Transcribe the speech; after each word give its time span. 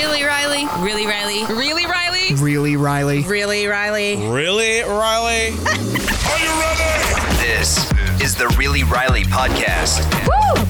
Really, 0.00 0.22
Riley? 0.22 0.64
Really, 0.78 1.06
Riley? 1.06 1.44
Really, 1.54 1.84
Riley? 1.84 2.34
Really, 2.36 2.74
Riley? 2.74 3.22
Really, 3.22 3.66
Riley? 3.66 4.16
Really, 4.30 4.80
Riley? 4.80 5.48
Are 5.50 6.38
you 6.38 6.50
ready? 6.58 7.36
This 7.36 7.92
is 8.22 8.34
the 8.34 8.48
Really 8.56 8.82
Riley 8.82 9.24
podcast. 9.24 10.00
Woo! 10.26 10.64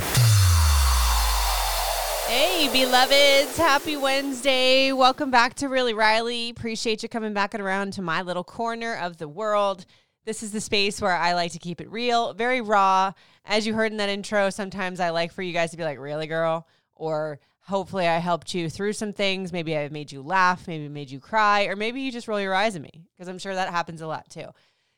Hey, 2.27 2.69
beloveds. 2.73 3.57
Happy 3.57 3.97
Wednesday. 3.97 4.91
Welcome 4.91 5.31
back 5.31 5.55
to 5.55 5.69
Really 5.69 5.95
Riley. 5.95 6.51
Appreciate 6.51 7.05
you 7.05 7.09
coming 7.09 7.33
back 7.33 7.55
and 7.55 7.63
around 7.63 7.93
to 7.93 8.03
my 8.03 8.23
little 8.23 8.43
corner 8.43 8.97
of 8.97 9.19
the 9.19 9.29
world. 9.29 9.87
This 10.25 10.43
is 10.43 10.51
the 10.51 10.61
space 10.61 11.01
where 11.01 11.15
I 11.15 11.35
like 11.35 11.53
to 11.53 11.61
keep 11.61 11.81
it 11.81 11.89
real, 11.89 12.35
very 12.35 12.61
raw. 12.61 13.13
As 13.45 13.65
you 13.65 13.75
heard 13.75 13.93
in 13.93 13.99
that 13.99 14.09
intro, 14.09 14.51
sometimes 14.51 14.99
I 14.99 15.11
like 15.11 15.31
for 15.31 15.43
you 15.43 15.53
guys 15.53 15.71
to 15.71 15.77
be 15.77 15.85
like, 15.85 16.01
really, 16.01 16.27
girl? 16.27 16.67
Or 16.97 17.39
hopefully 17.71 18.07
I 18.07 18.19
helped 18.19 18.53
you 18.53 18.69
through 18.69 18.93
some 18.93 19.13
things. 19.13 19.53
Maybe 19.53 19.77
I 19.77 19.89
made 19.89 20.13
you 20.13 20.23
laugh, 20.23 20.67
maybe 20.67 20.89
made 20.89 21.11
you 21.11 21.21
cry, 21.21 21.65
or 21.65 21.77
maybe 21.77 22.01
you 22.01 22.13
just 22.13 22.29
roll 22.29 22.41
your 22.41 22.55
eyes 22.55 22.77
at 22.77 22.83
me 22.83 23.07
because 23.17 23.29
I'm 23.29 23.39
sure 23.39 23.55
that 23.55 23.71
happens 23.71 24.03
a 24.03 24.07
lot 24.07 24.29
too. 24.29 24.47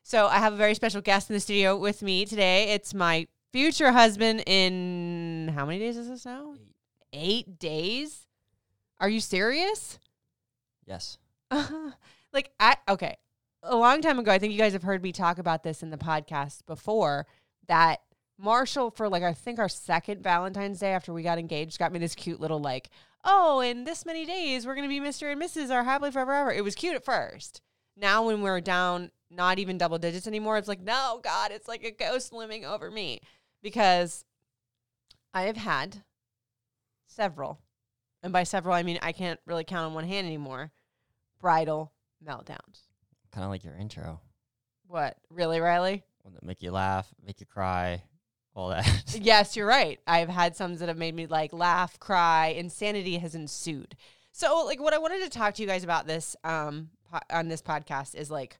So 0.02 0.26
I 0.26 0.38
have 0.38 0.52
a 0.52 0.56
very 0.56 0.74
special 0.74 1.00
guest 1.00 1.30
in 1.30 1.34
the 1.34 1.40
studio 1.40 1.76
with 1.76 2.02
me 2.02 2.24
today. 2.24 2.70
It's 2.70 2.92
my 2.92 3.28
future 3.52 3.92
husband 3.92 4.42
in 4.46 5.52
how 5.54 5.66
many 5.66 5.78
days 5.78 5.96
is 5.96 6.08
this 6.08 6.24
now? 6.24 6.54
Eight 7.12 7.58
days? 7.58 8.26
Are 8.98 9.08
you 9.08 9.20
serious? 9.20 9.98
Yes. 10.86 11.18
like 12.32 12.50
I 12.58 12.76
okay. 12.88 13.16
A 13.62 13.76
long 13.76 14.00
time 14.00 14.18
ago, 14.18 14.32
I 14.32 14.38
think 14.38 14.52
you 14.52 14.58
guys 14.58 14.72
have 14.72 14.82
heard 14.82 15.02
me 15.02 15.12
talk 15.12 15.38
about 15.38 15.62
this 15.62 15.82
in 15.82 15.90
the 15.90 15.98
podcast 15.98 16.66
before 16.66 17.26
that 17.68 18.00
Marshall 18.42 18.90
for 18.90 19.08
like 19.08 19.22
I 19.22 19.32
think 19.32 19.60
our 19.60 19.68
second 19.68 20.22
Valentine's 20.22 20.80
Day 20.80 20.92
after 20.92 21.12
we 21.12 21.22
got 21.22 21.38
engaged 21.38 21.78
got 21.78 21.92
me 21.92 22.00
this 22.00 22.16
cute 22.16 22.40
little 22.40 22.58
like, 22.58 22.90
oh, 23.24 23.60
in 23.60 23.84
this 23.84 24.04
many 24.04 24.26
days 24.26 24.66
we're 24.66 24.74
gonna 24.74 24.88
be 24.88 25.00
Mr. 25.00 25.30
and 25.30 25.40
Mrs. 25.40 25.70
Our 25.70 25.84
happily 25.84 26.10
forever 26.10 26.32
ever. 26.32 26.52
It 26.52 26.64
was 26.64 26.74
cute 26.74 26.96
at 26.96 27.04
first. 27.04 27.62
Now 27.96 28.26
when 28.26 28.42
we're 28.42 28.60
down 28.60 29.12
not 29.30 29.60
even 29.60 29.78
double 29.78 29.98
digits 29.98 30.26
anymore, 30.26 30.58
it's 30.58 30.68
like, 30.68 30.80
no, 30.80 31.20
God, 31.22 31.52
it's 31.52 31.68
like 31.68 31.84
a 31.84 31.92
ghost 31.92 32.32
looming 32.32 32.64
over 32.64 32.90
me. 32.90 33.20
Because 33.62 34.24
I 35.32 35.42
have 35.42 35.56
had 35.56 36.02
several, 37.06 37.60
and 38.24 38.32
by 38.32 38.42
several 38.42 38.74
I 38.74 38.82
mean 38.82 38.98
I 39.02 39.12
can't 39.12 39.38
really 39.46 39.64
count 39.64 39.86
on 39.86 39.94
one 39.94 40.04
hand 40.04 40.26
anymore, 40.26 40.72
bridal 41.40 41.92
meltdowns. 42.26 42.88
Kind 43.30 43.44
of 43.44 43.50
like 43.50 43.62
your 43.62 43.76
intro. 43.76 44.20
What? 44.88 45.16
Really, 45.30 45.60
Riley? 45.60 46.02
One 46.22 46.34
that 46.34 46.42
make 46.42 46.60
you 46.60 46.72
laugh, 46.72 47.08
make 47.24 47.40
you 47.40 47.46
cry, 47.46 48.02
all 48.54 48.68
that. 48.68 49.16
yes, 49.20 49.56
you're 49.56 49.66
right. 49.66 50.00
I've 50.06 50.28
had 50.28 50.56
some 50.56 50.76
that 50.76 50.88
have 50.88 50.98
made 50.98 51.14
me 51.14 51.26
like 51.26 51.52
laugh, 51.52 51.98
cry. 51.98 52.48
Insanity 52.48 53.18
has 53.18 53.34
ensued. 53.34 53.96
So, 54.32 54.64
like, 54.64 54.80
what 54.80 54.94
I 54.94 54.98
wanted 54.98 55.22
to 55.22 55.30
talk 55.30 55.54
to 55.54 55.62
you 55.62 55.68
guys 55.68 55.84
about 55.84 56.06
this 56.06 56.36
um 56.44 56.90
po- 57.10 57.20
on 57.30 57.48
this 57.48 57.62
podcast 57.62 58.14
is 58.14 58.30
like 58.30 58.58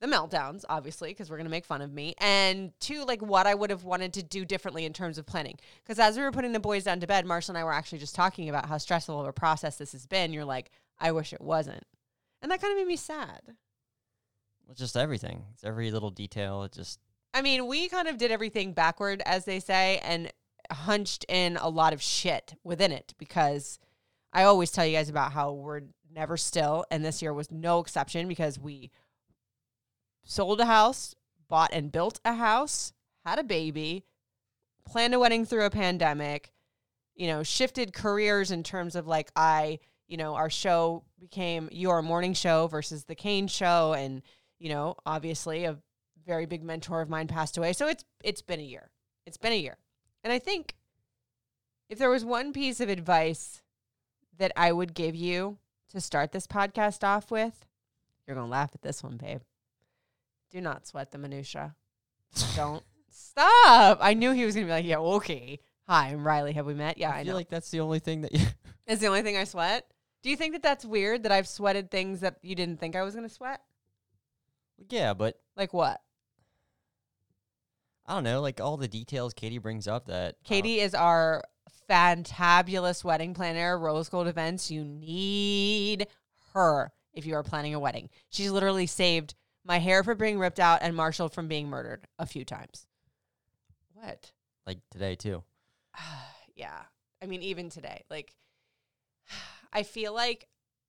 the 0.00 0.06
meltdowns, 0.06 0.64
obviously, 0.68 1.10
because 1.10 1.30
we're 1.30 1.36
gonna 1.36 1.48
make 1.48 1.64
fun 1.64 1.82
of 1.82 1.92
me, 1.92 2.14
and 2.18 2.72
two, 2.80 3.04
like 3.04 3.20
what 3.20 3.46
I 3.46 3.54
would 3.54 3.70
have 3.70 3.84
wanted 3.84 4.12
to 4.14 4.22
do 4.22 4.44
differently 4.44 4.84
in 4.84 4.92
terms 4.92 5.18
of 5.18 5.26
planning. 5.26 5.58
Because 5.82 5.98
as 5.98 6.16
we 6.16 6.22
were 6.22 6.32
putting 6.32 6.52
the 6.52 6.60
boys 6.60 6.84
down 6.84 7.00
to 7.00 7.06
bed, 7.06 7.26
Marshall 7.26 7.52
and 7.52 7.58
I 7.60 7.64
were 7.64 7.72
actually 7.72 7.98
just 7.98 8.14
talking 8.14 8.48
about 8.48 8.66
how 8.66 8.78
stressful 8.78 9.20
of 9.20 9.26
a 9.26 9.32
process 9.32 9.76
this 9.76 9.92
has 9.92 10.06
been. 10.06 10.32
You're 10.32 10.44
like, 10.44 10.70
I 11.00 11.10
wish 11.12 11.32
it 11.32 11.40
wasn't, 11.40 11.84
and 12.42 12.52
that 12.52 12.60
kind 12.60 12.72
of 12.72 12.78
made 12.78 12.86
me 12.86 12.96
sad. 12.96 13.40
It's 14.70 14.78
just 14.78 14.96
everything. 14.96 15.44
It's 15.54 15.64
every 15.64 15.90
little 15.90 16.10
detail. 16.10 16.62
It 16.62 16.72
just 16.72 17.00
I 17.38 17.40
mean, 17.40 17.68
we 17.68 17.88
kind 17.88 18.08
of 18.08 18.18
did 18.18 18.32
everything 18.32 18.72
backward, 18.72 19.22
as 19.24 19.44
they 19.44 19.60
say, 19.60 20.00
and 20.02 20.32
hunched 20.72 21.24
in 21.28 21.56
a 21.56 21.68
lot 21.68 21.92
of 21.92 22.02
shit 22.02 22.56
within 22.64 22.90
it 22.90 23.14
because 23.16 23.78
I 24.32 24.42
always 24.42 24.72
tell 24.72 24.84
you 24.84 24.96
guys 24.96 25.08
about 25.08 25.30
how 25.30 25.52
we're 25.52 25.82
never 26.12 26.36
still. 26.36 26.84
And 26.90 27.04
this 27.04 27.22
year 27.22 27.32
was 27.32 27.52
no 27.52 27.78
exception 27.78 28.26
because 28.26 28.58
we 28.58 28.90
sold 30.24 30.58
a 30.58 30.66
house, 30.66 31.14
bought 31.48 31.70
and 31.72 31.92
built 31.92 32.18
a 32.24 32.34
house, 32.34 32.92
had 33.24 33.38
a 33.38 33.44
baby, 33.44 34.04
planned 34.84 35.14
a 35.14 35.20
wedding 35.20 35.44
through 35.44 35.64
a 35.64 35.70
pandemic, 35.70 36.52
you 37.14 37.28
know, 37.28 37.44
shifted 37.44 37.92
careers 37.92 38.50
in 38.50 38.64
terms 38.64 38.96
of 38.96 39.06
like, 39.06 39.30
I, 39.36 39.78
you 40.08 40.16
know, 40.16 40.34
our 40.34 40.50
show 40.50 41.04
became 41.20 41.68
your 41.70 42.02
morning 42.02 42.34
show 42.34 42.66
versus 42.66 43.04
the 43.04 43.14
Kane 43.14 43.46
show. 43.46 43.92
And, 43.92 44.22
you 44.58 44.70
know, 44.70 44.96
obviously 45.06 45.66
a 45.66 45.78
very 46.28 46.46
big 46.46 46.62
mentor 46.62 47.00
of 47.00 47.08
mine 47.08 47.26
passed 47.26 47.56
away. 47.58 47.72
So 47.72 47.88
it's 47.88 48.04
it's 48.22 48.42
been 48.42 48.60
a 48.60 48.62
year. 48.64 48.90
It's 49.26 49.38
been 49.38 49.52
a 49.52 49.56
year. 49.56 49.78
And 50.22 50.32
I 50.32 50.38
think 50.38 50.76
if 51.88 51.98
there 51.98 52.10
was 52.10 52.24
one 52.24 52.52
piece 52.52 52.80
of 52.80 52.88
advice 52.88 53.62
that 54.36 54.52
I 54.56 54.70
would 54.70 54.94
give 54.94 55.16
you 55.16 55.58
to 55.90 56.00
start 56.00 56.30
this 56.32 56.46
podcast 56.46 57.02
off 57.02 57.30
with, 57.30 57.66
you're 58.26 58.36
going 58.36 58.46
to 58.46 58.50
laugh 58.50 58.70
at 58.74 58.82
this 58.82 59.02
one, 59.02 59.16
babe. 59.16 59.40
Do 60.50 60.60
not 60.60 60.86
sweat 60.86 61.10
the 61.10 61.18
minutia. 61.18 61.74
Don't 62.54 62.84
stop. 63.10 63.98
I 64.00 64.14
knew 64.14 64.32
he 64.32 64.44
was 64.44 64.54
going 64.54 64.66
to 64.66 64.70
be 64.70 64.74
like, 64.74 64.84
"Yeah, 64.84 64.98
okay. 64.98 65.60
Hi, 65.88 66.08
I'm 66.08 66.26
Riley. 66.26 66.52
Have 66.52 66.66
we 66.66 66.74
met?" 66.74 66.98
Yeah, 66.98 67.10
I, 67.10 67.20
I 67.20 67.24
feel 67.24 67.32
know. 67.32 67.38
like 67.38 67.48
that's 67.48 67.70
the 67.70 67.80
only 67.80 67.98
thing 68.00 68.20
that 68.22 68.34
you. 68.34 68.46
It's 68.86 69.02
the 69.02 69.06
only 69.08 69.20
thing 69.22 69.36
I 69.36 69.44
sweat. 69.44 69.86
Do 70.22 70.30
you 70.30 70.36
think 70.36 70.54
that 70.54 70.62
that's 70.62 70.82
weird 70.84 71.24
that 71.24 71.32
I've 71.32 71.46
sweated 71.46 71.90
things 71.90 72.20
that 72.20 72.36
you 72.42 72.54
didn't 72.54 72.80
think 72.80 72.96
I 72.96 73.02
was 73.02 73.14
going 73.14 73.28
to 73.28 73.34
sweat? 73.34 73.60
yeah, 74.88 75.12
but 75.12 75.38
Like 75.56 75.72
what? 75.74 76.00
I 78.08 78.14
don't 78.14 78.24
know, 78.24 78.40
like 78.40 78.60
all 78.60 78.78
the 78.78 78.88
details 78.88 79.34
Katie 79.34 79.58
brings 79.58 79.86
up 79.86 80.06
that 80.06 80.36
don't- 80.42 80.44
Katie 80.44 80.80
is 80.80 80.94
our 80.94 81.44
fantabulous 81.88 83.04
wedding 83.04 83.34
planner, 83.34 83.78
Rose 83.78 84.08
Gold 84.08 84.26
Events. 84.26 84.70
You 84.70 84.82
need 84.82 86.08
her 86.54 86.90
if 87.12 87.26
you 87.26 87.34
are 87.34 87.42
planning 87.42 87.74
a 87.74 87.78
wedding. 87.78 88.08
She's 88.30 88.50
literally 88.50 88.86
saved 88.86 89.34
my 89.62 89.78
hair 89.78 90.02
from 90.02 90.16
being 90.16 90.38
ripped 90.38 90.58
out 90.58 90.80
and 90.82 90.96
Marshall 90.96 91.28
from 91.28 91.48
being 91.48 91.68
murdered 91.68 92.06
a 92.18 92.24
few 92.24 92.44
times. 92.44 92.86
What? 93.92 94.32
like 94.66 94.78
today 94.90 95.14
too. 95.14 95.42
yeah. 96.56 96.82
I 97.22 97.26
mean, 97.26 97.42
even 97.42 97.68
today, 97.70 98.04
like, 98.10 98.34
I 99.72 99.82
feel 99.82 100.14
like 100.14 100.46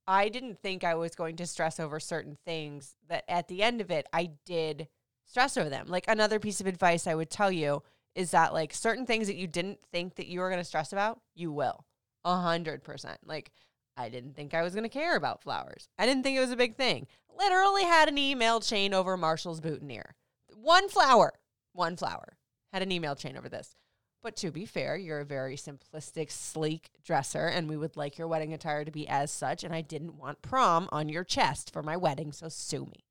I 0.08 0.30
didn't 0.30 0.60
think 0.60 0.84
I 0.84 0.96
was 0.96 1.16
going 1.16 1.36
to 1.38 1.48
stress 1.48 1.80
over 1.80 2.00
certain 2.00 2.38
things 2.46 2.96
that 3.08 3.24
at 3.28 3.48
the 3.48 3.64
end 3.64 3.82
of 3.82 3.92
it, 3.92 4.08
I 4.14 4.32
did 4.46 4.88
stress 5.30 5.56
over 5.56 5.70
them. 5.70 5.88
Like, 5.88 6.06
another 6.08 6.40
piece 6.40 6.60
of 6.60 6.68
advice 6.68 7.08
I 7.08 7.16
would 7.16 7.30
tell 7.30 7.52
you 7.52 7.84
is 8.16 8.32
that, 8.32 8.54
like, 8.54 8.74
certain 8.74 9.06
things 9.06 9.28
that 9.28 9.36
you 9.36 9.48
didn't 9.48 9.80
think 9.92 10.16
that 10.16 10.28
you 10.28 10.40
were 10.40 10.50
going 10.50 10.60
to 10.60 10.66
stress 10.66 10.92
about, 10.92 11.22
you 11.36 11.52
will. 11.52 11.86
A 12.26 12.36
hundred 12.36 12.84
percent. 12.84 13.20
Like, 13.26 13.52
I 13.96 14.10
didn't 14.10 14.36
think 14.36 14.54
I 14.54 14.64
was 14.64 14.74
going 14.74 14.84
to 14.84 14.90
care 14.90 15.16
about 15.16 15.42
flowers. 15.42 15.88
I 15.98 16.06
didn't 16.06 16.24
think 16.24 16.38
it 16.38 16.42
was 16.42 16.52
a 16.52 16.58
big 16.58 16.76
thing. 16.76 17.08
Literally 17.38 17.84
had 17.84 18.10
an 18.10 18.18
email 18.18 18.60
chain 18.60 18.94
over 18.94 19.16
Marshall's 19.16 19.62
boutonniere. 19.62 20.16
One 20.54 20.90
flower, 20.90 21.34
one 21.74 21.96
flower. 21.96 22.38
Had 22.74 22.82
an 22.82 22.92
email 22.92 23.16
chain 23.16 23.38
over 23.38 23.48
this. 23.48 23.76
But 24.22 24.36
to 24.38 24.52
be 24.52 24.66
fair, 24.66 24.98
you're 24.98 25.22
a 25.22 25.26
very 25.26 25.56
simplistic, 25.56 26.30
sleek 26.30 26.90
dresser, 27.06 27.48
and 27.48 27.70
we 27.70 27.78
would 27.78 27.96
like 27.96 28.18
your 28.18 28.28
wedding 28.28 28.54
attire 28.54 28.84
to 28.84 28.92
be 28.92 29.08
as 29.08 29.32
such. 29.32 29.64
And 29.64 29.74
I 29.74 29.82
didn't 29.82 30.18
want 30.18 30.42
prom 30.42 30.90
on 30.92 31.08
your 31.08 31.24
chest 31.24 31.72
for 31.72 31.82
my 31.82 31.96
wedding, 31.96 32.34
so 32.34 32.50
sue 32.50 32.86
me. 32.86 33.06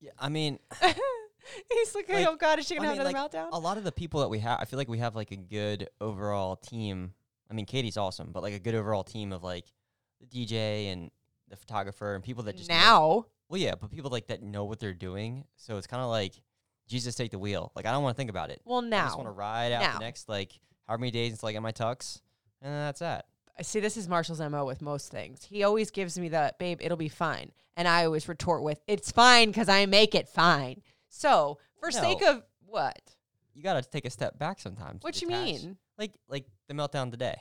Yeah, 0.00 0.10
I 0.18 0.28
mean, 0.28 0.58
He's 1.72 1.94
like, 1.94 2.08
Like, 2.08 2.26
oh 2.26 2.36
God, 2.36 2.58
is 2.58 2.66
she 2.66 2.74
gonna 2.74 2.88
I 2.88 2.94
have 2.94 2.98
mean, 2.98 3.06
another 3.06 3.22
like, 3.22 3.32
meltdown? 3.32 3.48
a 3.52 3.58
lot 3.58 3.78
of 3.78 3.84
the 3.84 3.92
people 3.92 4.20
that 4.20 4.28
we 4.28 4.40
have, 4.40 4.58
I 4.60 4.64
feel 4.64 4.78
like 4.78 4.88
we 4.88 4.98
have 4.98 5.14
like 5.14 5.30
a 5.30 5.36
good 5.36 5.88
overall 6.00 6.56
team. 6.56 7.12
I 7.50 7.54
mean, 7.54 7.66
Katie's 7.66 7.96
awesome, 7.96 8.30
but 8.32 8.42
like 8.42 8.54
a 8.54 8.58
good 8.58 8.74
overall 8.74 9.04
team 9.04 9.32
of 9.32 9.44
like 9.44 9.66
the 10.20 10.26
DJ 10.26 10.92
and 10.92 11.10
the 11.48 11.56
photographer 11.56 12.14
and 12.16 12.24
people 12.24 12.42
that 12.44 12.56
just 12.56 12.68
know- 12.68 12.74
now, 12.76 13.26
well, 13.48 13.60
yeah, 13.60 13.74
but 13.80 13.90
people 13.92 14.10
like 14.10 14.26
that 14.26 14.42
know 14.42 14.64
what 14.64 14.80
they're 14.80 14.92
doing. 14.92 15.44
So 15.54 15.76
it's 15.76 15.86
kind 15.86 16.02
of 16.02 16.08
like 16.10 16.34
Jesus 16.88 17.14
take 17.14 17.30
the 17.30 17.38
wheel. 17.38 17.70
Like 17.76 17.86
I 17.86 17.92
don't 17.92 18.02
want 18.02 18.16
to 18.16 18.18
think 18.18 18.30
about 18.30 18.50
it. 18.50 18.60
well, 18.64 18.82
now 18.82 19.02
I 19.04 19.06
just 19.06 19.16
want 19.16 19.28
to 19.28 19.32
ride 19.32 19.70
out 19.72 19.82
Now. 19.82 19.92
the 19.94 20.04
next 20.04 20.28
like 20.28 20.58
however 20.88 21.00
many 21.00 21.12
days 21.12 21.32
until 21.32 21.48
I 21.48 21.52
get 21.52 21.62
my 21.62 21.72
tux, 21.72 22.20
and 22.60 22.72
then 22.72 22.80
that's 22.80 23.00
that. 23.00 23.26
I 23.58 23.62
see 23.62 23.80
this 23.80 23.96
is 23.96 24.08
Marshall's 24.08 24.40
MO 24.40 24.64
with 24.64 24.82
most 24.82 25.10
things. 25.10 25.44
He 25.44 25.62
always 25.64 25.90
gives 25.90 26.18
me 26.18 26.28
the 26.28 26.54
babe, 26.58 26.78
it'll 26.82 26.96
be 26.96 27.08
fine. 27.08 27.52
And 27.76 27.86
I 27.88 28.04
always 28.04 28.28
retort 28.28 28.62
with, 28.62 28.80
it's 28.86 29.10
fine 29.12 29.48
because 29.48 29.68
I 29.68 29.86
make 29.86 30.14
it 30.14 30.28
fine. 30.28 30.82
So 31.08 31.58
for 31.80 31.90
No. 31.90 32.00
sake 32.00 32.22
of 32.22 32.42
what? 32.66 32.98
you 33.54 33.62
gotta 33.62 33.80
take 33.82 34.04
a 34.04 34.10
step 34.10 34.38
back 34.38 34.60
sometimes. 34.60 35.02
What 35.02 35.20
you 35.22 35.28
detach. 35.28 35.44
mean? 35.62 35.78
Like 35.96 36.12
like 36.28 36.44
the 36.68 36.74
meltdown 36.74 37.10
today. 37.10 37.40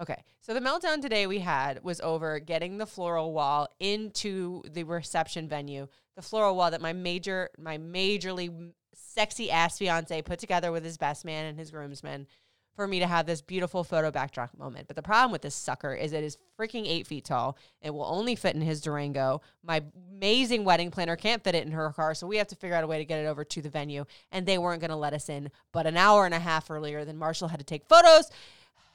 Okay. 0.00 0.22
So 0.40 0.54
the 0.54 0.60
meltdown 0.60 1.02
today 1.02 1.26
we 1.26 1.40
had 1.40 1.82
was 1.82 2.00
over 2.00 2.38
getting 2.38 2.78
the 2.78 2.86
floral 2.86 3.32
wall 3.32 3.66
into 3.80 4.62
the 4.70 4.84
reception 4.84 5.48
venue. 5.48 5.88
The 6.14 6.22
floral 6.22 6.54
wall 6.54 6.70
that 6.70 6.80
my 6.80 6.92
major, 6.92 7.50
my 7.58 7.78
majorly 7.78 8.70
sexy 8.94 9.50
ass 9.50 9.76
fiance 9.78 10.22
put 10.22 10.38
together 10.38 10.70
with 10.70 10.84
his 10.84 10.96
best 10.98 11.24
man 11.24 11.46
and 11.46 11.58
his 11.58 11.72
groomsmen 11.72 12.28
for 12.78 12.86
me 12.86 13.00
to 13.00 13.08
have 13.08 13.26
this 13.26 13.40
beautiful 13.40 13.82
photo 13.82 14.08
backdrop 14.08 14.56
moment. 14.56 14.86
But 14.86 14.94
the 14.94 15.02
problem 15.02 15.32
with 15.32 15.42
this 15.42 15.56
sucker 15.56 15.94
is 15.94 16.12
it 16.12 16.22
is 16.22 16.38
freaking 16.56 16.86
eight 16.86 17.08
feet 17.08 17.24
tall. 17.24 17.58
It 17.82 17.92
will 17.92 18.04
only 18.04 18.36
fit 18.36 18.54
in 18.54 18.60
his 18.60 18.80
Durango. 18.80 19.40
My 19.64 19.82
amazing 20.12 20.62
wedding 20.62 20.92
planner 20.92 21.16
can't 21.16 21.42
fit 21.42 21.56
it 21.56 21.66
in 21.66 21.72
her 21.72 21.90
car, 21.90 22.14
so 22.14 22.28
we 22.28 22.36
have 22.36 22.46
to 22.46 22.54
figure 22.54 22.76
out 22.76 22.84
a 22.84 22.86
way 22.86 22.98
to 22.98 23.04
get 23.04 23.18
it 23.18 23.26
over 23.26 23.42
to 23.42 23.60
the 23.60 23.68
venue. 23.68 24.04
And 24.30 24.46
they 24.46 24.58
weren't 24.58 24.80
going 24.80 24.92
to 24.92 24.96
let 24.96 25.12
us 25.12 25.28
in. 25.28 25.50
But 25.72 25.88
an 25.88 25.96
hour 25.96 26.24
and 26.24 26.32
a 26.32 26.38
half 26.38 26.70
earlier, 26.70 27.04
than 27.04 27.18
Marshall 27.18 27.48
had 27.48 27.58
to 27.58 27.66
take 27.66 27.84
photos. 27.84 28.30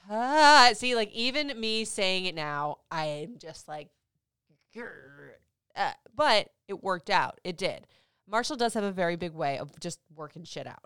Ah, 0.09 0.69
see, 0.73 0.95
like 0.95 1.11
even 1.11 1.59
me 1.59 1.83
saying 1.83 2.23
it 2.23 2.35
now, 2.35 2.77
I 2.89 3.07
am 3.07 3.37
just 3.37 3.67
like. 3.67 3.89
Uh, 5.75 5.91
but 6.15 6.51
it 6.69 6.81
worked 6.81 7.09
out. 7.09 7.41
It 7.43 7.57
did. 7.57 7.85
Marshall 8.29 8.55
does 8.55 8.75
have 8.75 8.85
a 8.85 8.93
very 8.93 9.17
big 9.17 9.33
way 9.33 9.57
of 9.57 9.77
just 9.81 9.99
working 10.15 10.45
shit 10.45 10.67
out. 10.67 10.85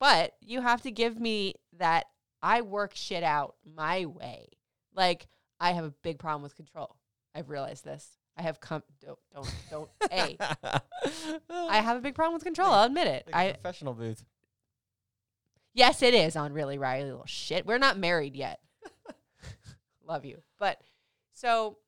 But 0.00 0.34
you 0.40 0.60
have 0.60 0.82
to 0.82 0.90
give 0.90 1.18
me 1.18 1.54
that 1.78 2.06
I 2.42 2.62
work 2.62 2.92
shit 2.94 3.22
out 3.22 3.56
my 3.64 4.06
way. 4.06 4.48
Like 4.94 5.28
I 5.60 5.72
have 5.72 5.84
a 5.84 5.94
big 6.02 6.18
problem 6.18 6.42
with 6.42 6.56
control. 6.56 6.96
I've 7.34 7.50
realized 7.50 7.84
this. 7.84 8.16
I 8.36 8.42
have 8.42 8.60
come. 8.60 8.82
Don't 9.04 9.18
don't 9.34 9.54
don't. 9.70 9.90
hey, 10.10 10.36
I 11.50 11.80
have 11.80 11.96
a 11.96 12.00
big 12.00 12.14
problem 12.14 12.34
with 12.34 12.44
control. 12.44 12.70
I'll 12.70 12.86
admit 12.86 13.08
it. 13.08 13.28
A 13.32 13.36
I 13.36 13.52
professional 13.52 13.94
booth. 13.94 14.24
Yes, 15.74 16.02
it 16.02 16.14
is 16.14 16.36
on 16.36 16.52
Really 16.52 16.78
Riley 16.78 17.10
little 17.10 17.26
shit. 17.26 17.66
We're 17.66 17.78
not 17.78 17.98
married 17.98 18.36
yet. 18.36 18.60
Love 20.06 20.24
you. 20.24 20.42
But 20.58 20.80
so 21.32 21.78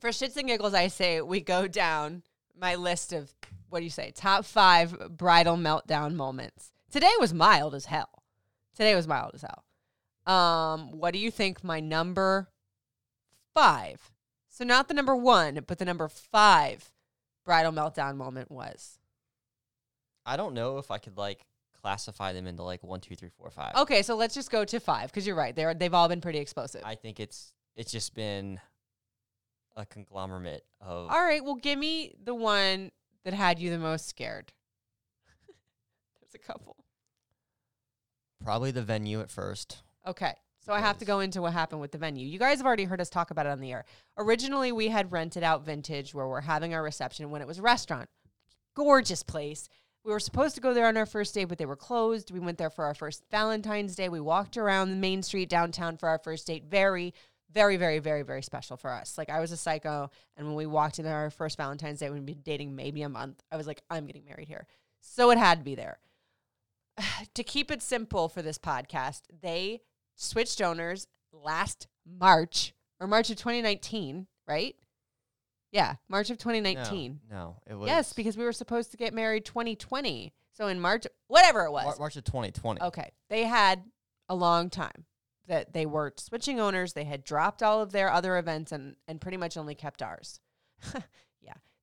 for 0.00 0.10
shits 0.10 0.36
and 0.36 0.48
giggles, 0.48 0.74
I 0.74 0.88
say 0.88 1.20
we 1.20 1.40
go 1.40 1.68
down 1.68 2.22
my 2.56 2.74
list 2.74 3.12
of 3.12 3.32
what 3.68 3.78
do 3.78 3.84
you 3.84 3.90
say? 3.90 4.10
Top 4.10 4.44
five 4.44 5.16
bridal 5.16 5.56
meltdown 5.56 6.14
moments. 6.14 6.72
Today 6.90 7.12
was 7.18 7.32
mild 7.32 7.74
as 7.74 7.86
hell. 7.86 8.22
Today 8.74 8.94
was 8.94 9.06
mild 9.06 9.32
as 9.34 9.42
hell. 9.42 9.64
Um, 10.32 10.92
what 10.92 11.12
do 11.12 11.18
you 11.18 11.30
think 11.30 11.64
my 11.64 11.80
number 11.80 12.50
five? 13.54 14.10
So 14.48 14.64
not 14.64 14.88
the 14.88 14.94
number 14.94 15.16
one, 15.16 15.60
but 15.66 15.78
the 15.78 15.84
number 15.84 16.08
five 16.08 16.92
bridal 17.44 17.72
meltdown 17.72 18.16
moment 18.16 18.50
was. 18.50 18.98
I 20.26 20.36
don't 20.36 20.54
know 20.54 20.78
if 20.78 20.90
I 20.90 20.98
could 20.98 21.16
like 21.16 21.46
classify 21.80 22.32
them 22.32 22.46
into 22.46 22.62
like 22.62 22.82
one, 22.82 23.00
two, 23.00 23.16
three, 23.16 23.30
four, 23.30 23.50
five. 23.50 23.74
Okay, 23.76 24.02
so 24.02 24.16
let's 24.16 24.34
just 24.34 24.50
go 24.50 24.64
to 24.64 24.80
five 24.80 25.10
because 25.10 25.26
you're 25.26 25.36
right. 25.36 25.54
They're 25.54 25.74
they've 25.74 25.94
all 25.94 26.08
been 26.08 26.20
pretty 26.20 26.38
explosive. 26.38 26.82
I 26.84 26.94
think 26.94 27.20
it's 27.20 27.52
it's 27.76 27.90
just 27.90 28.14
been 28.14 28.60
a 29.76 29.86
conglomerate 29.86 30.64
of 30.80 31.10
All 31.10 31.22
right, 31.22 31.44
well, 31.44 31.54
give 31.54 31.78
me 31.78 32.14
the 32.22 32.34
one 32.34 32.90
that 33.24 33.34
had 33.34 33.58
you 33.58 33.70
the 33.70 33.78
most 33.78 34.08
scared. 34.08 34.52
There's 36.20 36.34
a 36.34 36.38
couple. 36.38 36.76
Probably 38.42 38.70
the 38.70 38.82
venue 38.82 39.20
at 39.20 39.30
first. 39.30 39.82
Okay, 40.06 40.34
so 40.64 40.72
I 40.72 40.80
have 40.80 40.98
to 40.98 41.04
go 41.04 41.20
into 41.20 41.42
what 41.42 41.52
happened 41.52 41.80
with 41.80 41.92
the 41.92 41.98
venue. 41.98 42.26
You 42.26 42.38
guys 42.38 42.58
have 42.58 42.66
already 42.66 42.84
heard 42.84 43.00
us 43.00 43.10
talk 43.10 43.30
about 43.30 43.46
it 43.46 43.50
on 43.50 43.60
the 43.60 43.72
air. 43.72 43.84
Originally, 44.16 44.72
we 44.72 44.88
had 44.88 45.12
rented 45.12 45.42
out 45.42 45.64
Vintage 45.64 46.14
where 46.14 46.28
we're 46.28 46.40
having 46.40 46.74
our 46.74 46.82
reception 46.82 47.30
when 47.30 47.42
it 47.42 47.48
was 47.48 47.58
a 47.58 47.62
restaurant. 47.62 48.08
Gorgeous 48.74 49.22
place. 49.22 49.68
We 50.04 50.12
were 50.12 50.20
supposed 50.20 50.54
to 50.54 50.60
go 50.62 50.72
there 50.72 50.86
on 50.86 50.96
our 50.96 51.06
first 51.06 51.34
day, 51.34 51.44
but 51.44 51.58
they 51.58 51.66
were 51.66 51.76
closed. 51.76 52.30
We 52.30 52.40
went 52.40 52.56
there 52.56 52.70
for 52.70 52.84
our 52.84 52.94
first 52.94 53.22
Valentine's 53.30 53.94
Day. 53.94 54.08
We 54.08 54.20
walked 54.20 54.56
around 54.56 54.90
the 54.90 54.96
main 54.96 55.22
street 55.22 55.50
downtown 55.50 55.98
for 55.98 56.08
our 56.08 56.18
first 56.18 56.46
date. 56.46 56.64
Very, 56.64 57.12
very, 57.52 57.76
very, 57.76 57.98
very, 57.98 58.22
very 58.22 58.42
special 58.42 58.76
for 58.76 58.90
us. 58.90 59.18
Like 59.18 59.28
I 59.28 59.40
was 59.40 59.52
a 59.52 59.56
psycho, 59.56 60.10
and 60.36 60.46
when 60.46 60.56
we 60.56 60.66
walked 60.66 60.98
in 60.98 61.06
our 61.06 61.30
first 61.30 61.56
Valentine's 61.58 61.98
Day, 61.98 62.08
we'd 62.08 62.24
been 62.24 62.40
dating 62.42 62.74
maybe 62.74 63.02
a 63.02 63.08
month. 63.08 63.42
I 63.52 63.56
was 63.56 63.66
like, 63.66 63.82
I'm 63.90 64.06
getting 64.06 64.24
married 64.24 64.48
here, 64.48 64.66
so 65.00 65.30
it 65.30 65.38
had 65.38 65.58
to 65.58 65.64
be 65.64 65.74
there. 65.74 65.98
to 67.34 67.42
keep 67.42 67.70
it 67.70 67.82
simple 67.82 68.28
for 68.28 68.42
this 68.42 68.58
podcast, 68.58 69.22
they 69.42 69.80
switched 70.16 70.60
owners 70.60 71.06
last 71.32 71.86
March 72.06 72.74
or 73.00 73.06
March 73.06 73.30
of 73.30 73.36
2019, 73.36 74.26
right? 74.46 74.76
Yeah, 75.72 75.94
March 76.08 76.30
of 76.30 76.38
2019. 76.38 77.20
No, 77.30 77.36
no, 77.36 77.56
it 77.66 77.74
was 77.74 77.88
Yes, 77.88 78.12
because 78.12 78.36
we 78.36 78.44
were 78.44 78.52
supposed 78.52 78.90
to 78.90 78.96
get 78.96 79.14
married 79.14 79.44
2020. 79.44 80.32
So 80.52 80.66
in 80.66 80.80
March, 80.80 81.06
whatever 81.28 81.64
it 81.64 81.70
was. 81.70 81.84
Mar- 81.84 81.96
March 81.98 82.16
of 82.16 82.24
2020. 82.24 82.82
Okay. 82.82 83.12
They 83.28 83.44
had 83.44 83.84
a 84.28 84.34
long 84.34 84.68
time 84.68 85.06
that 85.46 85.72
they 85.72 85.86
were 85.86 86.12
switching 86.16 86.60
owners. 86.60 86.92
They 86.92 87.04
had 87.04 87.24
dropped 87.24 87.62
all 87.62 87.80
of 87.80 87.92
their 87.92 88.12
other 88.12 88.36
events 88.36 88.72
and, 88.72 88.96
and 89.06 89.20
pretty 89.20 89.36
much 89.36 89.56
only 89.56 89.74
kept 89.74 90.02
ours. 90.02 90.40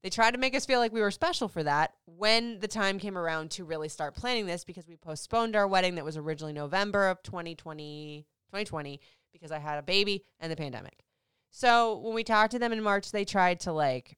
They 0.04 0.10
tried 0.10 0.32
to 0.32 0.38
make 0.38 0.56
us 0.56 0.66
feel 0.66 0.80
like 0.80 0.94
we 0.94 1.02
were 1.02 1.12
special 1.12 1.48
for 1.48 1.64
that 1.64 1.94
when 2.06 2.60
the 2.60 2.68
time 2.68 3.00
came 3.00 3.18
around 3.18 3.52
to 3.52 3.66
really 3.66 3.90
start 3.90 4.16
planning 4.16 4.46
this 4.46 4.64
because 4.64 4.88
we 4.88 4.96
postponed 4.96 5.56
our 5.56 5.68
wedding 5.68 5.96
that 5.96 6.06
was 6.06 6.18
originally 6.18 6.54
November 6.54 7.08
of 7.08 7.24
2020, 7.24 8.26
2020 8.48 9.00
because 9.34 9.52
I 9.52 9.60
had 9.60 9.80
a 9.80 9.84
baby 9.84 10.24
and 10.40 10.52
the 10.52 10.56
pandemic. 10.56 11.04
So 11.50 11.98
when 11.98 12.14
we 12.14 12.24
talked 12.24 12.52
to 12.52 12.60
them 12.60 12.72
in 12.72 12.84
March, 12.84 13.12
they 13.12 13.26
tried 13.26 13.60
to 13.62 13.72
like 13.72 14.18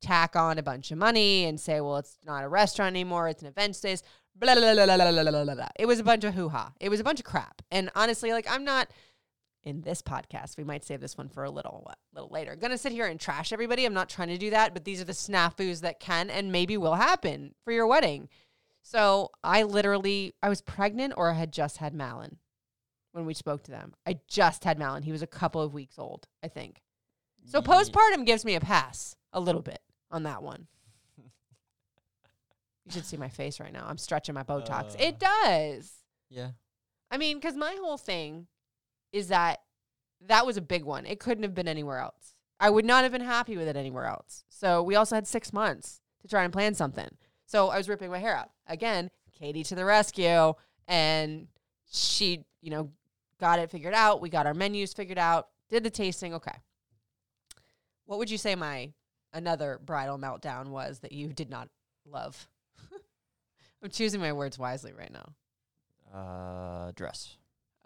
tack 0.00 0.36
on 0.36 0.58
a 0.58 0.62
bunch 0.62 0.90
of 0.90 0.98
money 0.98 1.44
and 1.44 1.58
say, 1.58 1.80
well, 1.80 1.96
it's 1.96 2.18
not 2.24 2.44
a 2.44 2.48
restaurant 2.48 2.92
anymore, 2.92 3.28
it's 3.28 3.42
an 3.42 3.48
event 3.48 3.74
space. 3.76 4.02
Blah, 4.36 4.54
blah, 4.54 4.74
blah, 4.74 4.84
blah, 4.86 4.96
blah, 4.96 5.22
blah, 5.22 5.44
blah, 5.44 5.54
blah. 5.54 5.68
It 5.78 5.86
was 5.86 6.00
a 6.00 6.04
bunch 6.04 6.24
of 6.24 6.34
hoo 6.34 6.48
ha. 6.48 6.72
It 6.80 6.88
was 6.88 7.00
a 7.00 7.04
bunch 7.04 7.20
of 7.20 7.24
crap. 7.24 7.62
And 7.70 7.90
honestly, 7.94 8.32
like, 8.32 8.46
I'm 8.50 8.64
not 8.64 8.88
in 9.64 9.80
this 9.80 10.02
podcast. 10.02 10.56
We 10.56 10.64
might 10.64 10.84
save 10.84 11.00
this 11.00 11.16
one 11.16 11.28
for 11.28 11.44
a 11.44 11.50
little, 11.50 11.80
what, 11.84 11.98
little 12.12 12.28
later. 12.30 12.54
gonna 12.56 12.78
sit 12.78 12.92
here 12.92 13.06
and 13.06 13.18
trash 13.18 13.52
everybody. 13.52 13.84
I'm 13.84 13.94
not 13.94 14.08
trying 14.08 14.28
to 14.28 14.38
do 14.38 14.50
that, 14.50 14.74
but 14.74 14.84
these 14.84 15.00
are 15.00 15.04
the 15.04 15.12
snafus 15.12 15.80
that 15.80 16.00
can 16.00 16.30
and 16.30 16.52
maybe 16.52 16.76
will 16.76 16.94
happen 16.94 17.54
for 17.64 17.72
your 17.72 17.86
wedding. 17.86 18.28
So 18.82 19.30
I 19.42 19.62
literally, 19.62 20.34
I 20.42 20.50
was 20.50 20.60
pregnant 20.60 21.14
or 21.16 21.30
I 21.30 21.34
had 21.34 21.52
just 21.52 21.78
had 21.78 21.94
Malin 21.94 22.36
when 23.12 23.24
we 23.24 23.32
spoke 23.32 23.62
to 23.64 23.70
them. 23.70 23.94
I 24.06 24.18
just 24.28 24.64
had 24.64 24.78
Malin. 24.78 25.02
He 25.02 25.12
was 25.12 25.22
a 25.22 25.26
couple 25.26 25.62
of 25.62 25.72
weeks 25.72 25.98
old, 25.98 26.26
I 26.42 26.48
think. 26.48 26.82
So 27.46 27.58
Ye- 27.58 27.64
postpartum 27.64 28.26
gives 28.26 28.44
me 28.44 28.54
a 28.54 28.60
pass 28.60 29.16
a 29.32 29.40
little 29.40 29.62
bit 29.62 29.80
on 30.10 30.24
that 30.24 30.42
one. 30.42 30.66
You 32.86 32.92
should 32.92 33.06
see 33.06 33.16
my 33.16 33.30
face 33.30 33.60
right 33.60 33.72
now. 33.72 33.86
I'm 33.88 33.96
stretching 33.96 34.34
my 34.34 34.42
Botox. 34.42 34.92
Uh. 34.92 34.96
it 34.98 35.18
does. 35.18 35.90
Yeah. 36.28 36.50
I 37.10 37.16
mean, 37.16 37.38
because 37.38 37.56
my 37.56 37.76
whole 37.80 37.96
thing 37.96 38.46
is 39.14 39.28
that 39.28 39.60
that 40.26 40.44
was 40.44 40.56
a 40.56 40.62
big 40.62 40.84
one. 40.84 41.06
It 41.06 41.20
couldn't 41.20 41.44
have 41.44 41.54
been 41.54 41.68
anywhere 41.68 42.00
else. 42.00 42.34
I 42.58 42.68
would 42.68 42.84
not 42.84 43.04
have 43.04 43.12
been 43.12 43.20
happy 43.20 43.56
with 43.56 43.68
it 43.68 43.76
anywhere 43.76 44.06
else. 44.06 44.44
So 44.48 44.82
we 44.82 44.96
also 44.96 45.14
had 45.14 45.26
six 45.26 45.52
months 45.52 46.00
to 46.22 46.28
try 46.28 46.42
and 46.42 46.52
plan 46.52 46.74
something. 46.74 47.08
So 47.46 47.68
I 47.68 47.78
was 47.78 47.88
ripping 47.88 48.10
my 48.10 48.18
hair 48.18 48.36
out. 48.36 48.50
Again, 48.66 49.10
Katie 49.38 49.62
to 49.64 49.74
the 49.76 49.84
rescue. 49.84 50.54
And 50.88 51.46
she, 51.90 52.44
you 52.60 52.70
know, 52.70 52.90
got 53.38 53.60
it 53.60 53.70
figured 53.70 53.94
out. 53.94 54.20
We 54.20 54.30
got 54.30 54.46
our 54.46 54.54
menus 54.54 54.92
figured 54.92 55.18
out, 55.18 55.48
did 55.70 55.84
the 55.84 55.90
tasting. 55.90 56.34
Okay. 56.34 56.56
What 58.06 58.18
would 58.18 58.30
you 58.30 58.38
say 58.38 58.54
my 58.54 58.92
another 59.32 59.80
bridal 59.84 60.18
meltdown 60.18 60.68
was 60.68 60.98
that 61.00 61.12
you 61.12 61.28
did 61.28 61.50
not 61.50 61.68
love? 62.04 62.48
I'm 63.82 63.90
choosing 63.90 64.20
my 64.20 64.32
words 64.32 64.58
wisely 64.58 64.92
right 64.92 65.12
now. 65.12 65.34
Uh, 66.18 66.92
dress. 66.96 67.36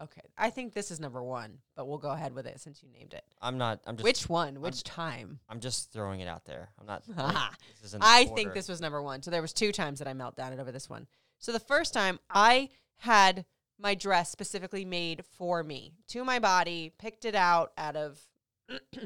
Okay. 0.01 0.21
I 0.37 0.51
think 0.51 0.75
this 0.75 0.91
is 0.91 1.01
number 1.01 1.23
one, 1.23 1.59
but 1.75 1.89
we'll 1.89 1.99
go 1.99 2.11
ahead 2.11 2.33
with 2.33 2.47
it 2.47 2.61
since 2.61 2.83
you 2.83 2.89
named 2.97 3.15
it. 3.15 3.25
I'm 3.43 3.59
not. 3.59 3.81
I'm 3.87 3.97
just. 3.97 4.05
Which 4.05 4.29
one? 4.29 4.61
Which 4.61 4.85
time? 4.85 5.41
I'm 5.49 5.59
just 5.59 5.93
throwing 5.93 6.21
it 6.21 6.29
out 6.29 6.45
there. 6.45 6.69
I'm 6.79 6.87
not. 6.87 7.03
like, 7.17 7.35
this 7.81 7.87
isn't 7.87 8.03
I 8.05 8.27
think 8.27 8.55
this 8.55 8.69
was 8.69 8.81
number 8.81 9.03
one. 9.03 9.23
So 9.23 9.31
there 9.31 9.43
was 9.43 9.53
two 9.53 9.73
times 9.73 9.99
that 9.99 10.07
I 10.07 10.13
meltdowned 10.13 10.59
over 10.59 10.71
this 10.71 10.89
one. 10.89 11.07
So 11.39 11.53
the 11.53 11.61
first 11.61 11.93
time 11.93 12.21
I 12.31 12.69
had 12.99 13.45
my 13.79 13.95
dress 13.95 14.31
specifically 14.31 14.85
made 14.85 15.25
for 15.37 15.63
me 15.63 15.95
to 16.09 16.25
my 16.25 16.39
body, 16.39 16.93
picked 16.99 17.25
it 17.25 17.35
out 17.35 17.73
out 17.77 17.97
of. 17.97 18.21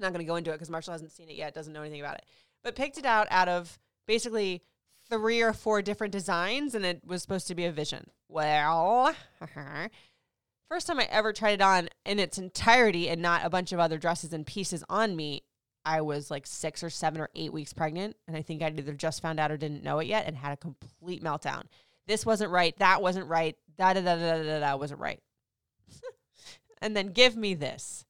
not 0.00 0.12
going 0.12 0.24
to 0.24 0.28
go 0.28 0.36
into 0.36 0.50
it 0.50 0.54
because 0.54 0.70
Marshall 0.70 0.92
hasn't 0.92 1.12
seen 1.12 1.28
it 1.28 1.36
yet, 1.36 1.54
doesn't 1.54 1.72
know 1.72 1.82
anything 1.82 2.00
about 2.00 2.16
it, 2.16 2.24
but 2.62 2.74
picked 2.74 2.98
it 2.98 3.04
out 3.04 3.28
out 3.30 3.48
of 3.48 3.78
basically 4.06 4.62
three 5.08 5.42
or 5.42 5.52
four 5.52 5.82
different 5.82 6.12
designs, 6.12 6.74
and 6.74 6.84
it 6.84 7.02
was 7.06 7.22
supposed 7.22 7.46
to 7.48 7.54
be 7.54 7.64
a 7.64 7.72
vision. 7.72 8.08
Well, 8.28 9.14
uh-huh. 9.40 9.88
First 10.74 10.88
time 10.88 10.98
I 10.98 11.06
ever 11.08 11.32
tried 11.32 11.52
it 11.52 11.60
on 11.60 11.88
in 12.04 12.18
its 12.18 12.36
entirety 12.36 13.08
and 13.08 13.22
not 13.22 13.44
a 13.44 13.50
bunch 13.50 13.70
of 13.70 13.78
other 13.78 13.96
dresses 13.96 14.32
and 14.32 14.44
pieces 14.44 14.82
on 14.88 15.14
me, 15.14 15.44
I 15.84 16.00
was 16.00 16.32
like 16.32 16.48
six 16.48 16.82
or 16.82 16.90
seven 16.90 17.20
or 17.20 17.30
eight 17.36 17.52
weeks 17.52 17.72
pregnant. 17.72 18.16
And 18.26 18.36
I 18.36 18.42
think 18.42 18.60
I'd 18.60 18.76
either 18.76 18.92
just 18.92 19.22
found 19.22 19.38
out 19.38 19.52
or 19.52 19.56
didn't 19.56 19.84
know 19.84 20.00
it 20.00 20.08
yet 20.08 20.26
and 20.26 20.36
had 20.36 20.52
a 20.52 20.56
complete 20.56 21.22
meltdown. 21.22 21.66
This 22.08 22.26
wasn't 22.26 22.50
right. 22.50 22.76
That 22.80 23.02
wasn't 23.02 23.28
right. 23.28 23.56
Da 23.78 23.92
da 23.92 24.00
da 24.00 24.16
da 24.16 24.42
da 24.42 24.58
da, 24.58 24.76
wasn't 24.76 24.98
right. 24.98 25.20
and 26.82 26.96
then 26.96 27.12
give 27.12 27.36
me 27.36 27.54
this. 27.54 28.04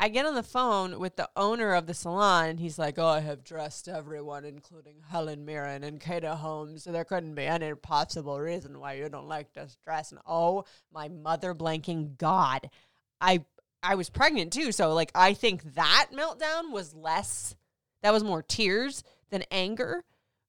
I 0.00 0.08
get 0.08 0.26
on 0.26 0.36
the 0.36 0.44
phone 0.44 1.00
with 1.00 1.16
the 1.16 1.28
owner 1.36 1.74
of 1.74 1.86
the 1.86 1.94
salon, 1.94 2.50
and 2.50 2.60
he's 2.60 2.78
like, 2.78 2.98
"Oh, 2.98 3.06
I 3.06 3.20
have 3.20 3.42
dressed 3.42 3.88
everyone, 3.88 4.44
including 4.44 5.02
Helen 5.08 5.44
Mirren 5.44 5.82
and 5.82 6.00
Katie 6.00 6.26
Holmes. 6.28 6.84
So 6.84 6.92
there 6.92 7.04
couldn't 7.04 7.34
be 7.34 7.44
any 7.44 7.74
possible 7.74 8.38
reason 8.38 8.78
why 8.78 8.92
you 8.94 9.08
don't 9.08 9.26
like 9.26 9.52
this 9.54 9.76
dress." 9.84 10.12
And 10.12 10.20
oh, 10.24 10.64
my 10.92 11.08
mother 11.08 11.52
blanking 11.52 12.16
god, 12.16 12.70
I 13.20 13.44
I 13.82 13.96
was 13.96 14.08
pregnant 14.08 14.52
too, 14.52 14.70
so 14.70 14.94
like 14.94 15.10
I 15.16 15.34
think 15.34 15.74
that 15.74 16.10
meltdown 16.12 16.70
was 16.70 16.94
less. 16.94 17.56
That 18.02 18.12
was 18.12 18.22
more 18.22 18.42
tears 18.42 19.02
than 19.30 19.42
anger. 19.50 20.04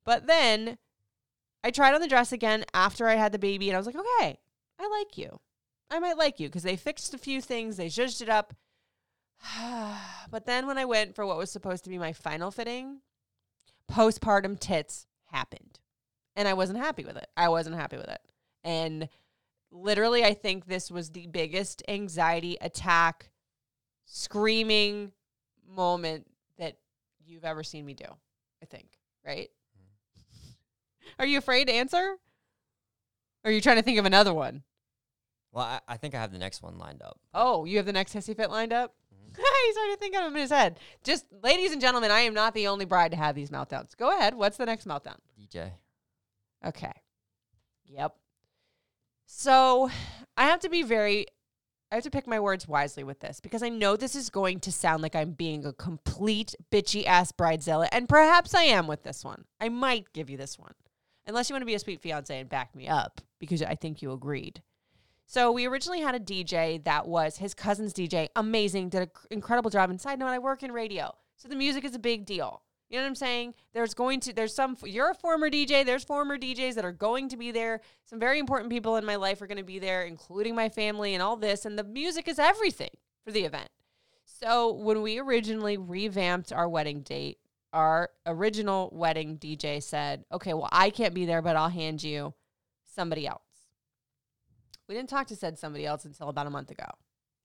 But 0.05 0.27
then 0.27 0.77
I 1.63 1.71
tried 1.71 1.95
on 1.95 2.01
the 2.01 2.07
dress 2.07 2.31
again 2.31 2.65
after 2.73 3.07
I 3.07 3.15
had 3.15 3.31
the 3.31 3.39
baby, 3.39 3.69
and 3.69 3.75
I 3.75 3.79
was 3.79 3.87
like, 3.87 3.95
"Okay, 3.95 4.37
I 4.79 4.87
like 4.87 5.17
you. 5.17 5.39
I 5.89 5.97
might 5.97 6.17
like 6.17 6.39
you 6.39 6.49
because 6.49 6.63
they 6.63 6.75
fixed 6.75 7.15
a 7.15 7.17
few 7.17 7.41
things, 7.41 7.77
they 7.77 7.87
zhuzhed 7.87 8.21
it 8.21 8.29
up." 8.29 8.53
but 10.31 10.45
then 10.45 10.67
when 10.67 10.77
I 10.77 10.85
went 10.85 11.15
for 11.15 11.25
what 11.25 11.37
was 11.37 11.51
supposed 11.51 11.83
to 11.85 11.89
be 11.89 11.97
my 11.97 12.13
final 12.13 12.51
fitting, 12.51 12.99
postpartum 13.89 14.59
tits 14.59 15.07
happened. 15.25 15.79
And 16.35 16.47
I 16.47 16.53
wasn't 16.53 16.79
happy 16.79 17.03
with 17.03 17.17
it. 17.17 17.27
I 17.35 17.49
wasn't 17.49 17.75
happy 17.75 17.97
with 17.97 18.07
it. 18.07 18.21
And 18.63 19.09
literally, 19.71 20.23
I 20.23 20.33
think 20.33 20.65
this 20.65 20.89
was 20.89 21.09
the 21.09 21.27
biggest 21.27 21.83
anxiety 21.87 22.57
attack, 22.61 23.31
screaming 24.05 25.11
moment 25.67 26.27
that 26.57 26.77
you've 27.25 27.45
ever 27.45 27.63
seen 27.63 27.85
me 27.85 27.93
do. 27.93 28.05
I 28.61 28.65
think, 28.65 28.87
right? 29.25 29.49
Hmm. 29.75 30.51
Are 31.19 31.25
you 31.25 31.37
afraid 31.37 31.67
to 31.67 31.73
answer? 31.73 32.17
Or 33.43 33.49
are 33.49 33.51
you 33.51 33.61
trying 33.61 33.77
to 33.77 33.81
think 33.81 33.99
of 33.99 34.05
another 34.05 34.33
one? 34.33 34.63
Well, 35.51 35.65
I, 35.65 35.79
I 35.87 35.97
think 35.97 36.13
I 36.13 36.21
have 36.21 36.31
the 36.31 36.37
next 36.37 36.61
one 36.61 36.77
lined 36.77 37.01
up. 37.01 37.19
Oh, 37.33 37.65
you 37.65 37.77
have 37.77 37.85
the 37.85 37.93
next 37.93 38.13
hissy 38.13 38.35
fit 38.35 38.51
lined 38.51 38.73
up? 38.73 38.93
He's 39.67 39.77
already 39.77 39.95
thinking 39.97 40.19
of 40.19 40.27
him 40.27 40.35
in 40.35 40.41
his 40.41 40.51
head. 40.51 40.79
Just, 41.03 41.25
ladies 41.43 41.71
and 41.71 41.81
gentlemen, 41.81 42.11
I 42.11 42.21
am 42.21 42.33
not 42.33 42.53
the 42.53 42.67
only 42.67 42.85
bride 42.85 43.11
to 43.11 43.17
have 43.17 43.35
these 43.35 43.49
meltdowns. 43.49 43.95
Go 43.97 44.15
ahead. 44.17 44.33
What's 44.35 44.57
the 44.57 44.65
next 44.65 44.87
meltdown? 44.87 45.17
DJ. 45.39 45.71
Okay. 46.65 46.93
Yep. 47.85 48.15
So 49.25 49.89
I 50.37 50.45
have 50.45 50.59
to 50.61 50.69
be 50.69 50.83
very, 50.83 51.25
I 51.91 51.95
have 51.95 52.03
to 52.03 52.11
pick 52.11 52.27
my 52.27 52.39
words 52.39 52.67
wisely 52.67 53.03
with 53.03 53.19
this 53.19 53.39
because 53.39 53.63
I 53.63 53.69
know 53.69 53.95
this 53.95 54.15
is 54.15 54.29
going 54.29 54.59
to 54.61 54.71
sound 54.71 55.01
like 55.01 55.15
I'm 55.15 55.31
being 55.31 55.65
a 55.65 55.73
complete 55.73 56.55
bitchy 56.71 57.05
ass 57.05 57.31
bridezilla, 57.31 57.87
and 57.91 58.09
perhaps 58.09 58.53
I 58.53 58.63
am 58.63 58.87
with 58.87 59.03
this 59.03 59.23
one. 59.23 59.45
I 59.59 59.69
might 59.69 60.11
give 60.13 60.29
you 60.29 60.37
this 60.37 60.57
one, 60.57 60.73
unless 61.27 61.49
you 61.49 61.53
want 61.53 61.61
to 61.61 61.67
be 61.67 61.75
a 61.75 61.79
sweet 61.79 62.01
fiance 62.01 62.39
and 62.39 62.49
back 62.49 62.75
me 62.75 62.87
up 62.87 63.21
because 63.39 63.61
I 63.61 63.75
think 63.75 64.01
you 64.01 64.11
agreed. 64.11 64.61
So 65.29 65.51
we 65.51 65.67
originally 65.67 66.01
had 66.01 66.15
a 66.15 66.19
DJ 66.19 66.83
that 66.85 67.07
was 67.07 67.37
his 67.37 67.53
cousin's 67.53 67.93
DJ, 67.93 68.29
amazing, 68.35 68.89
did 68.89 69.03
an 69.03 69.09
incredible 69.29 69.69
job. 69.69 69.91
And 69.91 70.01
side 70.01 70.17
note, 70.17 70.29
I 70.29 70.39
work 70.39 70.63
in 70.63 70.71
radio, 70.71 71.13
so 71.35 71.47
the 71.47 71.55
music 71.55 71.85
is 71.85 71.93
a 71.93 71.99
big 71.99 72.25
deal. 72.25 72.63
You 72.89 72.97
know 72.97 73.03
what 73.03 73.09
I'm 73.09 73.15
saying? 73.15 73.53
There's 73.71 73.93
going 73.93 74.21
to 74.21 74.33
there's 74.33 74.55
some 74.55 74.75
you're 74.83 75.11
a 75.11 75.13
former 75.13 75.51
DJ, 75.51 75.85
there's 75.85 76.03
former 76.03 76.39
DJs 76.39 76.73
that 76.73 76.83
are 76.83 76.91
going 76.91 77.29
to 77.29 77.37
be 77.37 77.51
there. 77.51 77.81
Some 78.05 78.19
very 78.19 78.39
important 78.39 78.71
people 78.71 78.95
in 78.95 79.05
my 79.05 79.17
life 79.17 79.39
are 79.43 79.45
going 79.45 79.59
to 79.59 79.63
be 79.63 79.77
there, 79.77 80.01
including 80.01 80.55
my 80.55 80.67
family 80.67 81.13
and 81.13 81.21
all 81.21 81.35
this 81.35 81.63
and 81.63 81.77
the 81.77 81.83
music 81.83 82.27
is 82.27 82.39
everything 82.39 82.89
for 83.23 83.31
the 83.31 83.41
event. 83.41 83.69
So, 84.25 84.73
when 84.73 85.03
we 85.03 85.19
originally 85.19 85.77
revamped 85.77 86.51
our 86.51 86.67
wedding 86.67 87.01
date, 87.01 87.37
our 87.71 88.09
original 88.25 88.89
wedding 88.91 89.37
DJ 89.37 89.79
said, 89.79 90.25
"Okay, 90.31 90.55
well, 90.55 90.69
I 90.71 90.89
can't 90.89 91.13
be 91.13 91.25
there, 91.25 91.43
but 91.43 91.55
I'll 91.55 91.69
hand 91.69 92.01
you 92.01 92.33
somebody 92.83 93.27
else." 93.27 93.48
We 94.89 94.95
didn't 94.95 95.09
talk 95.09 95.27
to 95.27 95.35
said 95.35 95.59
somebody 95.59 95.85
else 95.85 96.03
until 96.03 96.29
about 96.29 96.47
a 96.47 96.49
month 96.49 96.71
ago. 96.71 96.87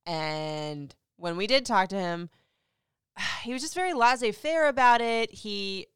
And 0.06 0.92
when 1.16 1.36
we 1.36 1.46
did 1.46 1.66
talk 1.66 1.90
to 1.90 1.96
him, 1.96 2.30
he 3.42 3.52
was 3.52 3.62
just 3.62 3.74
very 3.74 3.92
laissez 3.92 4.32
faire 4.32 4.66
about 4.66 5.00
it. 5.00 5.30
He 5.30 5.86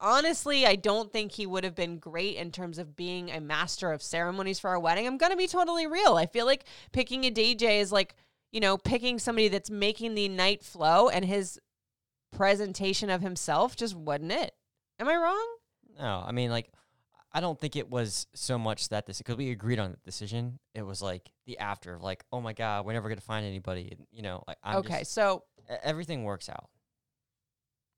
honestly, 0.00 0.64
I 0.64 0.76
don't 0.76 1.12
think 1.12 1.32
he 1.32 1.46
would 1.46 1.64
have 1.64 1.74
been 1.74 1.98
great 1.98 2.36
in 2.36 2.52
terms 2.52 2.78
of 2.78 2.96
being 2.96 3.30
a 3.30 3.40
master 3.40 3.92
of 3.92 4.02
ceremonies 4.02 4.60
for 4.60 4.70
our 4.70 4.78
wedding. 4.78 5.06
I'm 5.06 5.16
going 5.16 5.32
to 5.32 5.36
be 5.36 5.48
totally 5.48 5.86
real. 5.86 6.16
I 6.16 6.26
feel 6.26 6.46
like 6.46 6.64
picking 6.92 7.24
a 7.24 7.30
DJ 7.30 7.80
is 7.80 7.90
like, 7.90 8.14
you 8.52 8.60
know, 8.60 8.78
picking 8.78 9.18
somebody 9.18 9.48
that's 9.48 9.70
making 9.70 10.14
the 10.14 10.28
night 10.28 10.62
flow 10.62 11.08
and 11.08 11.24
his 11.24 11.58
presentation 12.32 13.10
of 13.10 13.22
himself 13.22 13.74
just 13.76 13.94
wasn't 13.96 14.32
it. 14.32 14.54
Am 15.00 15.08
I 15.08 15.16
wrong? 15.16 15.46
No, 15.98 16.24
I 16.26 16.32
mean, 16.32 16.50
like, 16.50 16.70
I 17.36 17.40
don't 17.40 17.60
think 17.60 17.76
it 17.76 17.90
was 17.90 18.26
so 18.32 18.56
much 18.58 18.88
that 18.88 19.04
this 19.04 19.18
because 19.18 19.36
we 19.36 19.50
agreed 19.50 19.78
on 19.78 19.90
the 19.90 19.98
decision. 20.06 20.58
It 20.74 20.80
was 20.80 21.02
like 21.02 21.30
the 21.44 21.58
after 21.58 21.92
of 21.94 22.02
like, 22.02 22.24
oh 22.32 22.40
my 22.40 22.54
god, 22.54 22.86
we're 22.86 22.94
never 22.94 23.10
gonna 23.10 23.20
find 23.20 23.44
anybody. 23.44 23.88
And, 23.92 24.06
you 24.10 24.22
know, 24.22 24.42
like 24.48 24.56
I'm 24.64 24.76
okay, 24.78 25.00
just- 25.00 25.12
so 25.12 25.42
everything 25.82 26.24
works 26.24 26.48
out. 26.48 26.70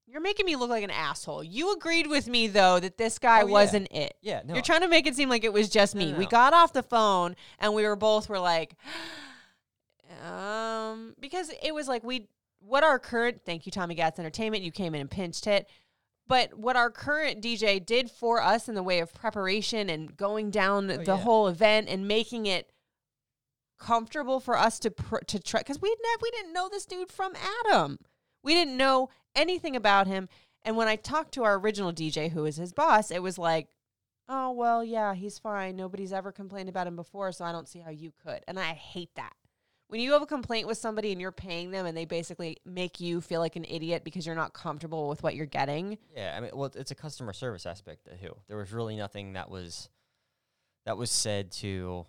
you're 0.08 0.20
making 0.20 0.44
me 0.44 0.56
look 0.56 0.70
like 0.70 0.82
an 0.82 0.90
asshole. 0.90 1.44
You 1.44 1.72
agreed 1.72 2.08
with 2.08 2.26
me 2.26 2.48
though 2.48 2.80
that 2.80 2.98
this 2.98 3.20
guy 3.20 3.42
Oh, 3.42 3.46
wasn't 3.46 3.86
it. 3.92 4.14
Yeah, 4.22 4.42
no, 4.44 4.54
You're 4.54 4.62
trying 4.64 4.80
to 4.80 4.88
make 4.88 5.06
it 5.06 5.14
seem 5.14 5.28
like 5.28 5.44
it 5.44 5.52
was 5.52 5.68
just 5.68 5.94
me. 5.94 6.10
no, 6.10 6.18
We 6.18 6.26
got 6.26 6.52
off 6.52 6.72
the 6.72 6.82
phone 6.82 7.36
and 7.60 7.74
we 7.74 7.84
were 7.84 7.94
both 7.94 8.28
were 8.28 8.40
like, 8.40 8.74
um, 10.26 11.14
because 11.20 11.52
it 11.62 11.72
was 11.72 11.86
like 11.86 12.02
we 12.02 12.26
what 12.60 12.82
our 12.82 12.98
current 12.98 13.40
thank 13.44 13.66
you 13.66 13.72
Tommy 13.72 13.94
Gatz 13.94 14.18
Entertainment. 14.18 14.64
You 14.64 14.72
came 14.72 14.94
in 14.96 15.00
and 15.00 15.10
pinched 15.10 15.44
hit. 15.44 15.68
But 16.28 16.58
what 16.58 16.76
our 16.76 16.90
current 16.90 17.42
DJ 17.42 17.84
did 17.84 18.10
for 18.10 18.42
us 18.42 18.68
in 18.68 18.74
the 18.74 18.82
way 18.82 19.00
of 19.00 19.14
preparation 19.14 19.88
and 19.88 20.14
going 20.14 20.50
down 20.50 20.90
oh, 20.90 20.98
the 20.98 21.04
yeah. 21.04 21.16
whole 21.16 21.48
event 21.48 21.88
and 21.88 22.06
making 22.06 22.46
it 22.46 22.70
comfortable 23.78 24.38
for 24.38 24.56
us 24.58 24.78
to 24.80 24.90
pr- 24.90 25.24
to 25.26 25.38
try 25.38 25.60
because 25.60 25.80
we 25.80 25.88
never 25.88 26.20
we 26.22 26.30
didn't 26.30 26.52
know 26.52 26.68
this 26.68 26.84
dude 26.84 27.10
from 27.10 27.32
Adam. 27.64 27.98
We 28.42 28.52
didn't 28.54 28.76
know 28.76 29.08
anything 29.34 29.74
about 29.74 30.06
him. 30.06 30.28
And 30.62 30.76
when 30.76 30.88
I 30.88 30.96
talked 30.96 31.32
to 31.34 31.44
our 31.44 31.58
original 31.58 31.92
DJ, 31.92 32.30
who 32.30 32.42
was 32.42 32.56
his 32.56 32.72
boss, 32.72 33.10
it 33.10 33.22
was 33.22 33.38
like, 33.38 33.68
oh 34.28 34.50
well, 34.50 34.84
yeah, 34.84 35.14
he's 35.14 35.38
fine. 35.38 35.76
Nobody's 35.76 36.12
ever 36.12 36.30
complained 36.30 36.68
about 36.68 36.86
him 36.86 36.96
before, 36.96 37.32
so 37.32 37.44
I 37.44 37.52
don't 37.52 37.68
see 37.68 37.78
how 37.80 37.90
you 37.90 38.12
could. 38.22 38.40
And 38.46 38.58
I 38.58 38.74
hate 38.74 39.14
that. 39.14 39.32
When 39.88 40.00
you 40.00 40.12
have 40.12 40.22
a 40.22 40.26
complaint 40.26 40.66
with 40.66 40.76
somebody 40.76 41.12
and 41.12 41.20
you're 41.20 41.32
paying 41.32 41.70
them 41.70 41.86
and 41.86 41.96
they 41.96 42.04
basically 42.04 42.58
make 42.66 43.00
you 43.00 43.22
feel 43.22 43.40
like 43.40 43.56
an 43.56 43.64
idiot 43.66 44.04
because 44.04 44.26
you're 44.26 44.36
not 44.36 44.52
comfortable 44.52 45.08
with 45.08 45.22
what 45.22 45.34
you're 45.34 45.46
getting. 45.46 45.96
Yeah, 46.14 46.34
I 46.36 46.40
mean, 46.40 46.50
well, 46.54 46.70
it's 46.74 46.90
a 46.90 46.94
customer 46.94 47.32
service 47.32 47.64
aspect 47.64 48.04
to 48.04 48.10
who. 48.10 48.28
There 48.48 48.58
was 48.58 48.72
really 48.72 48.96
nothing 48.96 49.32
that 49.32 49.50
was 49.50 49.88
that 50.84 50.98
was 50.98 51.10
said 51.10 51.52
to 51.52 52.04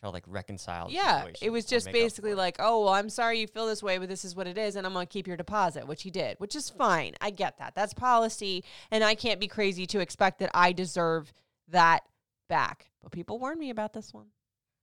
try 0.00 0.08
to 0.08 0.12
like 0.12 0.24
reconcile. 0.26 0.88
the 0.88 0.94
Yeah, 0.94 1.26
it 1.40 1.50
was 1.50 1.64
just 1.64 1.90
basically 1.90 2.34
like, 2.34 2.56
oh, 2.58 2.84
well, 2.84 2.94
I'm 2.94 3.10
sorry 3.10 3.40
you 3.40 3.46
feel 3.46 3.66
this 3.66 3.82
way, 3.82 3.98
but 3.98 4.08
this 4.08 4.24
is 4.24 4.36
what 4.36 4.46
it 4.46 4.58
is, 4.58 4.76
and 4.76 4.86
I'm 4.86 4.92
going 4.92 5.06
to 5.06 5.12
keep 5.12 5.26
your 5.26 5.36
deposit, 5.36 5.86
which 5.86 6.02
he 6.02 6.10
did, 6.10 6.38
which 6.38 6.54
is 6.54 6.70
fine. 6.70 7.14
I 7.20 7.30
get 7.30 7.58
that. 7.58 7.74
That's 7.74 7.94
policy, 7.94 8.64
and 8.90 9.02
I 9.02 9.14
can't 9.14 9.40
be 9.40 9.48
crazy 9.48 9.86
to 9.86 10.00
expect 10.00 10.38
that 10.38 10.50
I 10.54 10.72
deserve 10.72 11.32
that 11.68 12.04
back. 12.48 12.90
But 13.02 13.12
people 13.12 13.38
warned 13.38 13.58
me 13.58 13.70
about 13.70 13.92
this 13.92 14.12
one, 14.12 14.26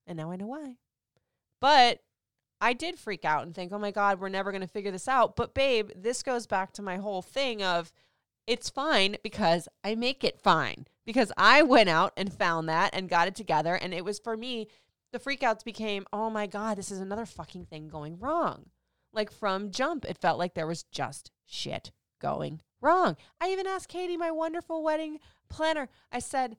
and 0.07 0.17
now 0.17 0.31
I 0.31 0.35
know 0.35 0.47
why. 0.47 0.75
But 1.61 1.99
I 2.59 2.73
did 2.73 2.99
freak 2.99 3.23
out 3.23 3.43
and 3.43 3.55
think, 3.55 3.71
oh 3.71 3.79
my 3.79 3.91
God, 3.91 4.19
we're 4.19 4.29
never 4.29 4.51
going 4.51 4.61
to 4.61 4.67
figure 4.67 4.91
this 4.91 5.07
out. 5.07 5.35
But, 5.35 5.53
babe, 5.53 5.91
this 5.95 6.23
goes 6.23 6.47
back 6.47 6.73
to 6.73 6.81
my 6.81 6.97
whole 6.97 7.21
thing 7.21 7.63
of 7.63 7.93
it's 8.47 8.69
fine 8.69 9.17
because 9.23 9.69
I 9.83 9.95
make 9.95 10.23
it 10.23 10.41
fine. 10.41 10.87
Because 11.05 11.31
I 11.37 11.63
went 11.63 11.89
out 11.89 12.13
and 12.17 12.33
found 12.33 12.67
that 12.67 12.93
and 12.93 13.09
got 13.09 13.27
it 13.27 13.35
together. 13.35 13.75
And 13.75 13.93
it 13.93 14.03
was 14.03 14.19
for 14.19 14.35
me, 14.35 14.67
the 15.13 15.19
freakouts 15.19 15.63
became, 15.63 16.05
oh 16.11 16.29
my 16.29 16.47
God, 16.47 16.77
this 16.77 16.91
is 16.91 16.99
another 16.99 17.25
fucking 17.25 17.65
thing 17.65 17.87
going 17.87 18.19
wrong. 18.19 18.69
Like 19.13 19.31
from 19.31 19.71
jump, 19.71 20.05
it 20.05 20.17
felt 20.17 20.39
like 20.39 20.53
there 20.53 20.67
was 20.67 20.83
just 20.83 21.31
shit 21.45 21.91
going 22.21 22.61
wrong. 22.81 23.17
I 23.39 23.49
even 23.49 23.67
asked 23.67 23.89
Katie, 23.89 24.17
my 24.17 24.31
wonderful 24.31 24.83
wedding 24.83 25.19
planner, 25.49 25.89
I 26.11 26.19
said, 26.19 26.57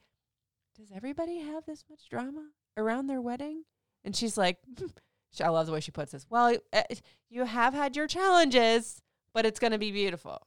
does 0.77 0.91
everybody 0.95 1.39
have 1.39 1.65
this 1.65 1.85
much 1.89 2.09
drama 2.09 2.49
around 2.77 3.07
their 3.07 3.21
wedding? 3.21 3.65
And 4.05 4.15
she's 4.15 4.37
like, 4.37 4.59
I 5.43 5.49
love 5.49 5.67
the 5.67 5.73
way 5.73 5.81
she 5.81 5.91
puts 5.91 6.13
this. 6.13 6.27
Well, 6.29 6.57
uh, 6.73 6.83
you 7.31 7.45
have 7.45 7.75
had 7.75 7.97
your 7.97 8.07
challenges, 8.07 9.01
but 9.33 9.47
it's 9.47 9.59
going 9.59 9.73
to 9.73 9.79
be 9.79 9.91
beautiful. 9.91 10.47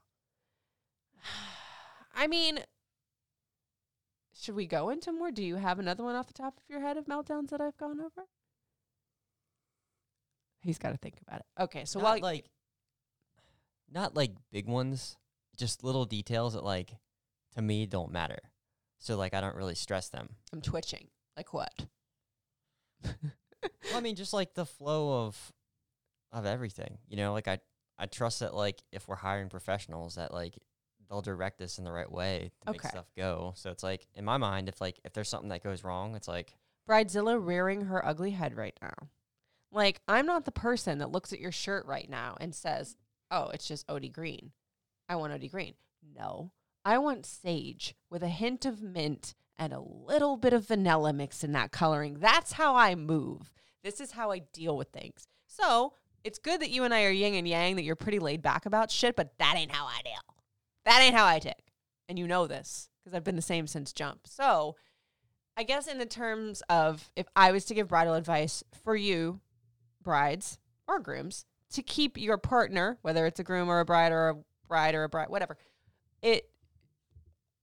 I 2.16 2.28
mean, 2.28 2.60
should 4.34 4.56
we 4.56 4.68
go 4.68 4.90
into 4.90 5.12
more? 5.12 5.32
Do 5.32 5.44
you 5.44 5.56
have 5.56 5.80
another 5.80 6.04
one 6.04 6.16
off 6.16 6.28
the 6.28 6.34
top 6.34 6.58
of 6.58 6.64
your 6.70 6.82
head 6.82 6.98
of 6.98 7.06
meltdowns 7.06 7.50
that 7.50 7.62
I've 7.62 7.78
gone 7.78 8.00
over? 8.00 8.28
He's 10.62 10.78
got 10.78 10.92
to 10.92 10.98
think 10.98 11.16
about 11.28 11.42
it. 11.42 11.46
Okay, 11.64 11.86
so 11.86 12.00
not 12.00 12.06
while 12.06 12.20
like 12.22 12.46
not 13.92 14.16
like 14.16 14.32
big 14.52 14.68
ones, 14.68 15.16
just 15.58 15.84
little 15.84 16.06
details 16.06 16.54
that 16.54 16.64
like 16.64 16.96
to 17.56 17.62
me 17.62 17.86
don't 17.86 18.12
matter. 18.12 18.40
So 19.00 19.16
like 19.16 19.34
I 19.34 19.42
don't 19.42 19.56
really 19.56 19.76
stress 19.76 20.10
them. 20.10 20.30
I'm 20.52 20.62
twitching, 20.62 21.08
like 21.38 21.54
what? 21.54 21.86
well, 23.90 23.98
I 23.98 24.02
mean, 24.02 24.16
just 24.16 24.34
like 24.34 24.54
the 24.54 24.66
flow 24.66 25.26
of 25.26 25.54
of 26.32 26.46
everything. 26.46 26.98
You 27.08 27.18
know, 27.18 27.34
like 27.34 27.48
I 27.48 27.60
I 27.98 28.06
trust 28.06 28.42
that 28.42 28.54
like 28.54 28.82
if 28.92 29.08
we're 29.08 29.16
hiring 29.16 29.50
professionals 29.50 30.16
that 30.16 30.34
like 30.34 30.58
they'll 31.10 31.22
direct 31.22 31.62
us 31.62 31.78
in 31.78 31.84
the 31.84 31.92
right 31.92 32.12
way 32.12 32.52
to 32.66 32.72
make 32.72 32.82
stuff 32.84 33.12
go. 33.16 33.54
So 33.56 33.72
it's 33.72 33.84
like 33.84 34.08
in 34.16 34.26
my 34.26 34.38
mind, 34.38 34.70
if 34.70 34.82
like 34.82 35.00
if 35.04 35.14
there's 35.14 35.30
something 35.30 35.50
that 35.50 35.64
goes 35.64 35.84
wrong, 35.84 36.16
it's 36.16 36.28
like 36.28 36.56
Bridezilla 36.90 37.44
rearing 37.44 37.82
her 37.86 38.06
ugly 38.06 38.32
head 38.32 38.56
right 38.56 38.78
now. 38.82 39.10
Like, 39.72 40.02
I'm 40.08 40.26
not 40.26 40.46
the 40.46 40.52
person 40.52 41.00
that 41.00 41.12
looks 41.12 41.34
at 41.34 41.40
your 41.40 41.52
shirt 41.52 41.86
right 41.86 42.10
now 42.10 42.38
and 42.40 42.56
says, 42.56 42.96
oh, 43.30 43.50
it's 43.50 43.68
just 43.68 43.90
OD 43.90 44.14
green. 44.14 44.52
I 45.10 45.18
want 45.18 45.34
OD 45.34 45.52
green. 45.52 45.74
No, 46.16 46.52
I 46.86 46.98
want 47.00 47.26
sage 47.26 47.96
with 48.10 48.24
a 48.24 48.30
hint 48.30 48.66
of 48.66 48.82
mint 48.82 49.34
and 49.58 49.74
a 49.74 49.80
little 49.80 50.38
bit 50.38 50.54
of 50.54 50.68
vanilla 50.68 51.14
mixed 51.14 51.44
in 51.44 51.52
that 51.54 51.72
coloring. 51.72 52.18
That's 52.20 52.54
how 52.54 52.76
I 52.76 52.96
move. 52.96 53.52
This 53.84 54.00
is 54.02 54.12
how 54.12 54.32
I 54.32 54.40
deal 54.40 54.76
with 54.78 54.90
things. 54.90 55.28
So 55.48 55.94
it's 56.24 56.40
good 56.40 56.60
that 56.62 56.72
you 56.72 56.84
and 56.84 56.94
I 56.94 57.04
are 57.04 57.12
yin 57.12 57.36
and 57.36 57.48
yang, 57.48 57.76
that 57.76 57.84
you're 57.84 57.96
pretty 57.96 58.20
laid 58.20 58.42
back 58.42 58.66
about 58.66 58.92
shit, 58.92 59.16
but 59.16 59.38
that 59.38 59.56
ain't 59.56 59.72
how 59.72 59.86
I 59.86 60.02
deal. 60.04 60.36
That 60.86 61.02
ain't 61.02 61.16
how 61.16 61.26
I 61.26 61.40
tick. 61.40 61.72
And 62.10 62.20
you 62.20 62.28
know 62.28 62.48
this 62.48 62.90
because 63.00 63.16
I've 63.16 63.24
been 63.24 63.36
the 63.36 63.42
same 63.42 63.68
since 63.68 63.94
jump. 63.94 64.22
So 64.26 64.76
I 65.58 65.64
guess 65.64 65.88
in 65.88 66.00
the 66.00 66.06
terms 66.06 66.62
of 66.70 67.10
if 67.16 67.28
I 67.36 67.52
was 67.52 67.66
to 67.66 67.74
give 67.74 67.88
bridal 67.88 68.16
advice 68.16 68.64
for 68.84 68.96
you, 68.96 69.40
brides 70.02 70.60
or 70.88 71.00
grooms, 71.00 71.46
to 71.72 71.82
keep 71.82 72.18
your 72.18 72.38
partner, 72.38 72.98
whether 73.02 73.26
it's 73.26 73.40
a 73.40 73.44
groom 73.44 73.70
or 73.70 73.80
a 73.80 73.86
bride 73.86 74.12
or 74.12 74.30
a 74.30 74.36
bride 74.68 74.96
or 74.96 75.04
a 75.04 75.10
bride, 75.10 75.30
whatever, 75.30 75.58
it 76.22 76.50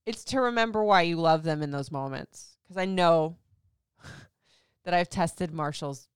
it's 0.07 0.25
to 0.25 0.41
remember 0.41 0.83
why 0.83 1.03
you 1.03 1.17
love 1.17 1.43
them 1.43 1.63
in 1.63 1.71
those 1.71 1.91
moments. 1.91 2.57
Because 2.63 2.77
I 2.77 2.85
know 2.85 3.37
that 4.85 4.95
I've 4.95 5.09
tested 5.09 5.53
Marshall's 5.53 6.09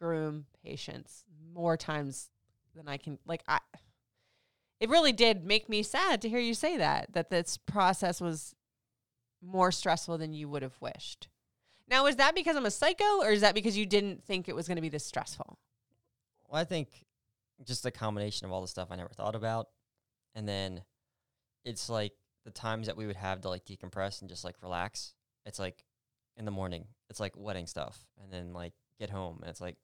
groom 0.00 0.46
patience 0.64 1.24
more 1.52 1.76
times 1.76 2.30
than 2.74 2.88
I 2.88 2.96
can. 2.96 3.18
Like 3.26 3.42
I, 3.46 3.58
it 4.80 4.88
really 4.88 5.12
did 5.12 5.44
make 5.44 5.68
me 5.68 5.82
sad 5.82 6.22
to 6.22 6.28
hear 6.28 6.40
you 6.40 6.54
say 6.54 6.78
that. 6.78 7.12
That 7.12 7.30
this 7.30 7.56
process 7.58 8.20
was 8.20 8.54
more 9.42 9.72
stressful 9.72 10.18
than 10.18 10.32
you 10.32 10.48
would 10.48 10.62
have 10.62 10.76
wished. 10.80 11.28
Now, 11.88 12.06
is 12.06 12.16
that 12.16 12.34
because 12.34 12.56
I'm 12.56 12.66
a 12.66 12.70
psycho, 12.70 13.20
or 13.22 13.30
is 13.30 13.40
that 13.40 13.54
because 13.54 13.76
you 13.76 13.84
didn't 13.84 14.22
think 14.22 14.48
it 14.48 14.54
was 14.54 14.68
going 14.68 14.76
to 14.76 14.82
be 14.82 14.88
this 14.88 15.04
stressful? 15.04 15.58
Well, 16.48 16.60
I 16.60 16.64
think 16.64 16.88
just 17.64 17.84
a 17.84 17.90
combination 17.90 18.46
of 18.46 18.52
all 18.52 18.60
the 18.60 18.68
stuff 18.68 18.88
I 18.90 18.96
never 18.96 19.10
thought 19.10 19.34
about, 19.34 19.68
and 20.34 20.48
then 20.48 20.82
it's 21.64 21.88
like 21.88 22.12
the 22.44 22.50
times 22.50 22.86
that 22.86 22.96
we 22.96 23.06
would 23.06 23.16
have 23.16 23.40
to 23.42 23.48
like 23.48 23.64
decompress 23.64 24.20
and 24.20 24.28
just 24.30 24.44
like 24.44 24.56
relax. 24.62 25.14
It's 25.46 25.58
like 25.58 25.84
in 26.36 26.44
the 26.44 26.50
morning, 26.50 26.86
it's 27.08 27.20
like 27.20 27.32
wedding 27.36 27.66
stuff, 27.66 28.06
and 28.22 28.32
then 28.32 28.52
like 28.52 28.72
get 28.98 29.10
home, 29.10 29.38
and 29.42 29.50
it's 29.50 29.60
like 29.60 29.76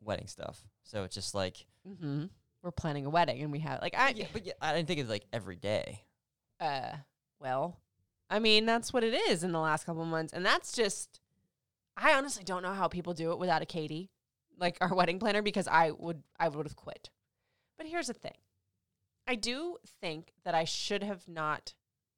wedding 0.00 0.26
stuff. 0.26 0.62
So 0.82 1.04
it's 1.04 1.14
just 1.14 1.34
like 1.34 1.66
Mm-hmm. 1.88 2.24
We're 2.62 2.70
planning 2.70 3.04
a 3.04 3.10
wedding, 3.10 3.42
and 3.42 3.52
we 3.52 3.58
have 3.60 3.80
like 3.82 3.94
I 3.96 4.10
yeah, 4.16 4.26
but 4.32 4.46
yeah, 4.46 4.54
I 4.60 4.74
didn't 4.74 4.88
think 4.88 5.00
of 5.00 5.08
like 5.08 5.26
every 5.32 5.56
day. 5.56 6.02
uh 6.60 6.92
well 7.40 7.78
i 8.30 8.38
mean 8.38 8.64
that's 8.64 8.90
what 8.92 9.04
it 9.04 9.12
is 9.28 9.44
in 9.44 9.52
the 9.52 9.58
last 9.58 9.84
couple 9.84 10.00
of 10.02 10.08
months 10.08 10.32
and 10.32 10.46
that's 10.46 10.72
just 10.72 11.20
i 11.96 12.14
honestly 12.14 12.42
don't 12.44 12.62
know 12.62 12.72
how 12.72 12.88
people 12.88 13.12
do 13.12 13.32
it 13.32 13.38
without 13.38 13.60
a 13.60 13.66
katie 13.66 14.08
like 14.58 14.78
our 14.80 14.94
wedding 14.94 15.18
planner 15.18 15.42
because 15.42 15.68
i 15.68 15.90
would 15.90 16.22
i 16.40 16.48
would 16.48 16.64
have 16.64 16.76
quit 16.76 17.10
but 17.76 17.86
here's 17.86 18.06
the 18.06 18.14
thing 18.14 18.36
i 19.28 19.34
do 19.34 19.76
think 20.00 20.32
that 20.44 20.54
i 20.54 20.64
should 20.64 21.02
have 21.02 21.28
not 21.28 21.74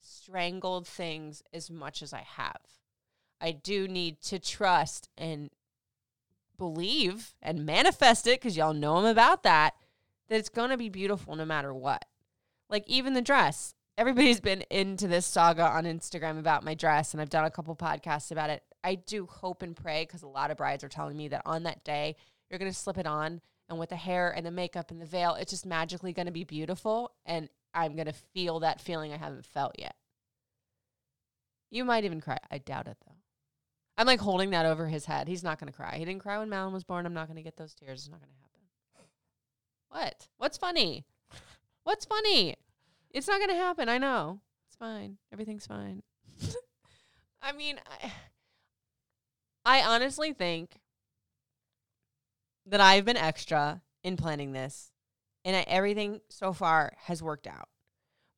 strangled 0.07 0.87
things 0.87 1.43
as 1.53 1.71
much 1.71 2.03
as 2.03 2.13
i 2.13 2.23
have 2.23 2.61
i 3.41 3.51
do 3.51 3.89
need 3.89 4.21
to 4.21 4.39
trust 4.39 5.09
and 5.17 5.51
believe 6.59 7.35
and 7.43 7.67
manifest 7.67 8.27
it 8.27 8.41
because 8.41 8.57
y'all 8.57 8.73
know 8.73 8.97
i'm 8.97 9.05
about 9.05 9.43
that 9.43 9.75
that 10.29 10.39
it's 10.39 10.49
going 10.49 10.71
to 10.71 10.77
be 10.77 10.89
beautiful 10.89 11.37
no 11.37 11.45
matter 11.45 11.75
what 11.75 12.05
like 12.71 12.85
even 12.87 13.15
the 13.15 13.23
dress 13.23 13.75
everybody's 13.99 14.41
been 14.41 14.63
into 14.71 15.09
this 15.09 15.27
saga 15.27 15.63
on 15.63 15.85
Instagram 15.85 16.39
about 16.39 16.65
my 16.65 16.75
dress, 16.75 17.13
and 17.13 17.21
I've 17.21 17.31
done 17.31 17.45
a 17.45 17.51
couple 17.51 17.75
podcasts 17.75 18.31
about 18.31 18.51
it. 18.51 18.63
I 18.85 18.97
do 18.97 19.27
hope 19.27 19.63
and 19.63 19.75
pray 19.75 20.05
because 20.05 20.23
a 20.23 20.29
lot 20.29 20.51
of 20.51 20.57
brides 20.57 20.85
are 20.85 20.89
telling 20.89 21.17
me 21.17 21.29
that 21.29 21.43
on 21.45 21.63
that 21.65 21.83
day, 21.85 22.17
you're 22.51 22.59
going 22.59 22.71
to 22.71 22.77
slip 22.77 22.99
it 22.99 23.07
on, 23.07 23.41
and 23.69 23.79
with 23.79 23.91
the 23.91 23.97
hair 23.97 24.31
and 24.31 24.47
the 24.47 24.51
makeup 24.51 24.91
and 24.91 25.01
the 25.01 25.07
veil, 25.07 25.35
it's 25.35 25.51
just 25.51 25.67
magically 25.67 26.13
going 26.13 26.27
to 26.27 26.33
be 26.33 26.45
beautiful. 26.45 27.13
And 27.25 27.49
I'm 27.77 27.95
going 27.95 28.07
to 28.07 28.13
feel 28.13 28.61
that 28.61 28.81
feeling 28.81 29.13
I 29.13 29.19
haven't 29.19 29.45
felt 29.45 29.77
yet. 29.79 29.95
You 31.71 31.85
might 31.85 32.05
even 32.05 32.23
cry. 32.23 32.39
I 32.51 32.59
doubt 32.59 32.89
it, 32.89 32.97
though. 33.07 33.15
I'm 33.99 34.07
like 34.07 34.21
holding 34.21 34.51
that 34.51 34.67
over 34.67 34.89
his 34.89 35.05
head. 35.05 35.29
He's 35.29 35.45
not 35.45 35.61
going 35.61 35.71
to 35.71 35.77
cry. 35.77 35.97
He 35.97 36.05
didn't 36.05 36.23
cry 36.23 36.39
when 36.39 36.49
Malin 36.49 36.73
was 36.73 36.85
born. 36.85 37.07
I'm 37.07 37.15
not 37.15 37.29
going 37.29 37.37
to 37.37 37.43
get 37.43 37.57
those 37.57 37.75
tears. 37.75 38.01
It's 38.01 38.11
not 38.11 38.21
going 38.21 38.31
to 38.31 38.41
happen. 38.41 38.47
What? 39.89 40.29
What's 40.39 40.59
funny? 40.59 41.05
What's 41.85 42.05
funny? 42.05 42.57
It's 43.11 43.29
not 43.29 43.39
going 43.39 43.51
to 43.51 43.57
happen. 43.57 43.89
I 43.89 43.99
know. 43.99 44.41
It's 44.69 44.77
fine. 44.77 45.19
Everything's 45.33 45.67
fine. 45.67 46.03
I 47.43 47.53
mean, 47.53 47.79
I, 47.87 48.13
I 49.65 49.83
honestly 49.83 50.33
think 50.33 50.81
that 52.67 52.81
I've 52.81 53.05
been 53.05 53.17
extra 53.17 53.83
in 54.03 54.17
planning 54.17 54.53
this, 54.53 54.91
and 55.47 55.65
everything 55.67 56.21
so 56.29 56.53
far 56.53 56.93
has 57.05 57.23
worked 57.23 57.47
out. 57.47 57.69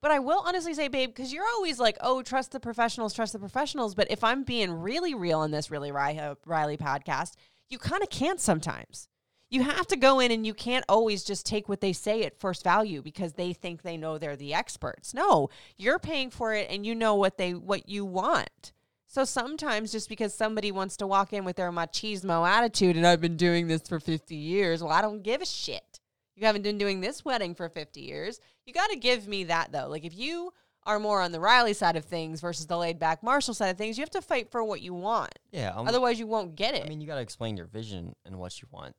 But 0.00 0.12
I 0.12 0.20
will 0.20 0.44
honestly 0.46 0.74
say, 0.74 0.86
babe, 0.86 1.10
because 1.10 1.32
you're 1.32 1.48
always 1.56 1.80
like, 1.80 1.96
oh, 2.00 2.22
trust 2.22 2.52
the 2.52 2.60
professionals, 2.60 3.14
trust 3.14 3.32
the 3.32 3.40
professionals. 3.40 3.96
But 3.96 4.08
if 4.10 4.22
I'm 4.22 4.44
being 4.44 4.70
really 4.70 5.14
real 5.14 5.42
in 5.42 5.50
this 5.50 5.72
really 5.72 5.90
Riley, 5.90 6.20
uh, 6.20 6.36
Riley 6.46 6.76
podcast, 6.76 7.32
you 7.68 7.78
kind 7.78 8.04
of 8.04 8.08
can't 8.08 8.40
sometimes 8.40 9.08
you 9.50 9.62
have 9.62 9.86
to 9.86 9.96
go 9.96 10.20
in 10.20 10.30
and 10.30 10.46
you 10.46 10.54
can't 10.54 10.84
always 10.88 11.24
just 11.24 11.46
take 11.46 11.68
what 11.68 11.80
they 11.80 11.92
say 11.92 12.22
at 12.24 12.38
first 12.38 12.62
value 12.62 13.00
because 13.00 13.32
they 13.32 13.52
think 13.52 13.82
they 13.82 13.96
know 13.96 14.18
they're 14.18 14.36
the 14.36 14.54
experts. 14.54 15.14
No, 15.14 15.48
you're 15.76 15.98
paying 15.98 16.30
for 16.30 16.54
it 16.54 16.68
and 16.70 16.84
you 16.84 16.94
know 16.94 17.14
what 17.14 17.38
they 17.38 17.54
what 17.54 17.88
you 17.88 18.04
want. 18.04 18.72
So 19.06 19.24
sometimes 19.24 19.90
just 19.90 20.08
because 20.08 20.34
somebody 20.34 20.70
wants 20.70 20.98
to 20.98 21.06
walk 21.06 21.32
in 21.32 21.44
with 21.44 21.56
their 21.56 21.72
machismo 21.72 22.46
attitude 22.46 22.96
and 22.96 23.06
I've 23.06 23.22
been 23.22 23.38
doing 23.38 23.66
this 23.66 23.88
for 23.88 23.98
50 23.98 24.34
years, 24.34 24.82
well, 24.82 24.92
I 24.92 25.00
don't 25.00 25.22
give 25.22 25.40
a 25.40 25.46
shit. 25.46 25.98
You 26.38 26.46
haven't 26.46 26.62
been 26.62 26.78
doing 26.78 27.00
this 27.00 27.24
wedding 27.24 27.56
for 27.56 27.68
50 27.68 28.00
years. 28.00 28.38
You 28.64 28.72
got 28.72 28.90
to 28.90 28.96
give 28.96 29.26
me 29.26 29.44
that 29.44 29.72
though. 29.72 29.88
Like 29.88 30.04
if 30.04 30.16
you 30.16 30.52
are 30.84 31.00
more 31.00 31.20
on 31.20 31.32
the 31.32 31.40
Riley 31.40 31.74
side 31.74 31.96
of 31.96 32.04
things 32.04 32.40
versus 32.40 32.66
the 32.66 32.76
laid 32.78 33.00
back 33.00 33.24
Marshall 33.24 33.54
side 33.54 33.70
of 33.70 33.76
things, 33.76 33.98
you 33.98 34.02
have 34.02 34.10
to 34.10 34.22
fight 34.22 34.52
for 34.52 34.62
what 34.62 34.80
you 34.80 34.94
want. 34.94 35.36
Yeah, 35.50 35.72
um, 35.74 35.88
Otherwise, 35.88 36.20
you 36.20 36.28
won't 36.28 36.54
get 36.54 36.74
it. 36.74 36.86
I 36.86 36.88
mean, 36.88 37.00
you 37.00 37.08
got 37.08 37.16
to 37.16 37.22
explain 37.22 37.56
your 37.56 37.66
vision 37.66 38.14
and 38.24 38.38
what 38.38 38.62
you 38.62 38.68
want, 38.70 38.94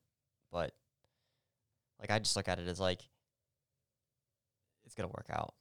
but 0.51 0.73
like 1.99 2.11
I 2.11 2.19
just 2.19 2.35
look 2.35 2.49
at 2.49 2.59
it 2.59 2.67
as 2.67 2.79
like 2.79 3.01
it's 4.85 4.95
gonna 4.95 5.07
work 5.07 5.27
out. 5.31 5.53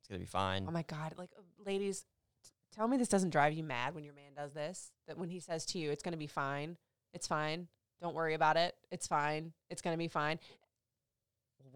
It's 0.00 0.08
gonna 0.08 0.20
be 0.20 0.24
fine. 0.26 0.64
Oh 0.66 0.70
my 0.70 0.82
god! 0.82 1.14
Like, 1.18 1.30
uh, 1.36 1.42
ladies, 1.66 2.06
t- 2.44 2.50
tell 2.74 2.88
me 2.88 2.96
this 2.96 3.08
doesn't 3.08 3.30
drive 3.30 3.52
you 3.52 3.64
mad 3.64 3.94
when 3.94 4.04
your 4.04 4.14
man 4.14 4.32
does 4.34 4.52
this. 4.54 4.92
That 5.08 5.18
when 5.18 5.28
he 5.28 5.40
says 5.40 5.66
to 5.66 5.78
you, 5.78 5.90
"It's 5.90 6.02
gonna 6.02 6.16
be 6.16 6.26
fine. 6.26 6.78
It's 7.12 7.26
fine. 7.26 7.68
Don't 8.00 8.14
worry 8.14 8.34
about 8.34 8.56
it. 8.56 8.74
It's 8.90 9.06
fine. 9.06 9.52
It's 9.68 9.82
gonna 9.82 9.96
be 9.98 10.08
fine." 10.08 10.38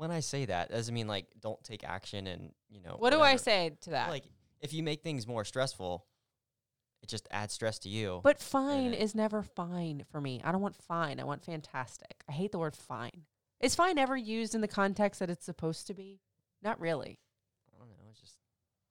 When 0.00 0.10
I 0.10 0.20
say 0.20 0.46
that, 0.46 0.70
doesn't 0.70 0.94
mean 0.94 1.06
like 1.06 1.26
don't 1.38 1.62
take 1.62 1.84
action 1.84 2.26
and 2.26 2.52
you 2.70 2.80
know. 2.80 2.96
What 2.98 3.10
do 3.10 3.20
I 3.20 3.36
say 3.36 3.72
to 3.82 3.90
that? 3.90 4.08
Like 4.08 4.24
if 4.62 4.72
you 4.72 4.82
make 4.82 5.02
things 5.02 5.26
more 5.26 5.44
stressful, 5.44 6.06
it 7.02 7.08
just 7.10 7.28
adds 7.30 7.52
stress 7.52 7.78
to 7.80 7.90
you. 7.90 8.22
but 8.24 8.40
fine 8.40 8.94
is 8.94 9.14
never 9.14 9.42
fine 9.42 10.04
for 10.10 10.18
me. 10.18 10.40
I 10.42 10.52
don't 10.52 10.62
want 10.62 10.76
fine. 10.76 11.20
I 11.20 11.24
want 11.24 11.44
fantastic. 11.44 12.24
I 12.26 12.32
hate 12.32 12.50
the 12.50 12.58
word 12.58 12.76
fine. 12.76 13.26
Is 13.60 13.74
fine 13.74 13.98
ever 13.98 14.16
used 14.16 14.54
in 14.54 14.62
the 14.62 14.68
context 14.68 15.20
that 15.20 15.28
it's 15.28 15.44
supposed 15.44 15.86
to 15.88 15.94
be? 15.94 16.22
Not 16.62 16.80
really. 16.80 17.18
I 17.74 17.78
don't 17.78 17.88
know. 17.90 18.08
It's 18.10 18.20
just 18.20 18.36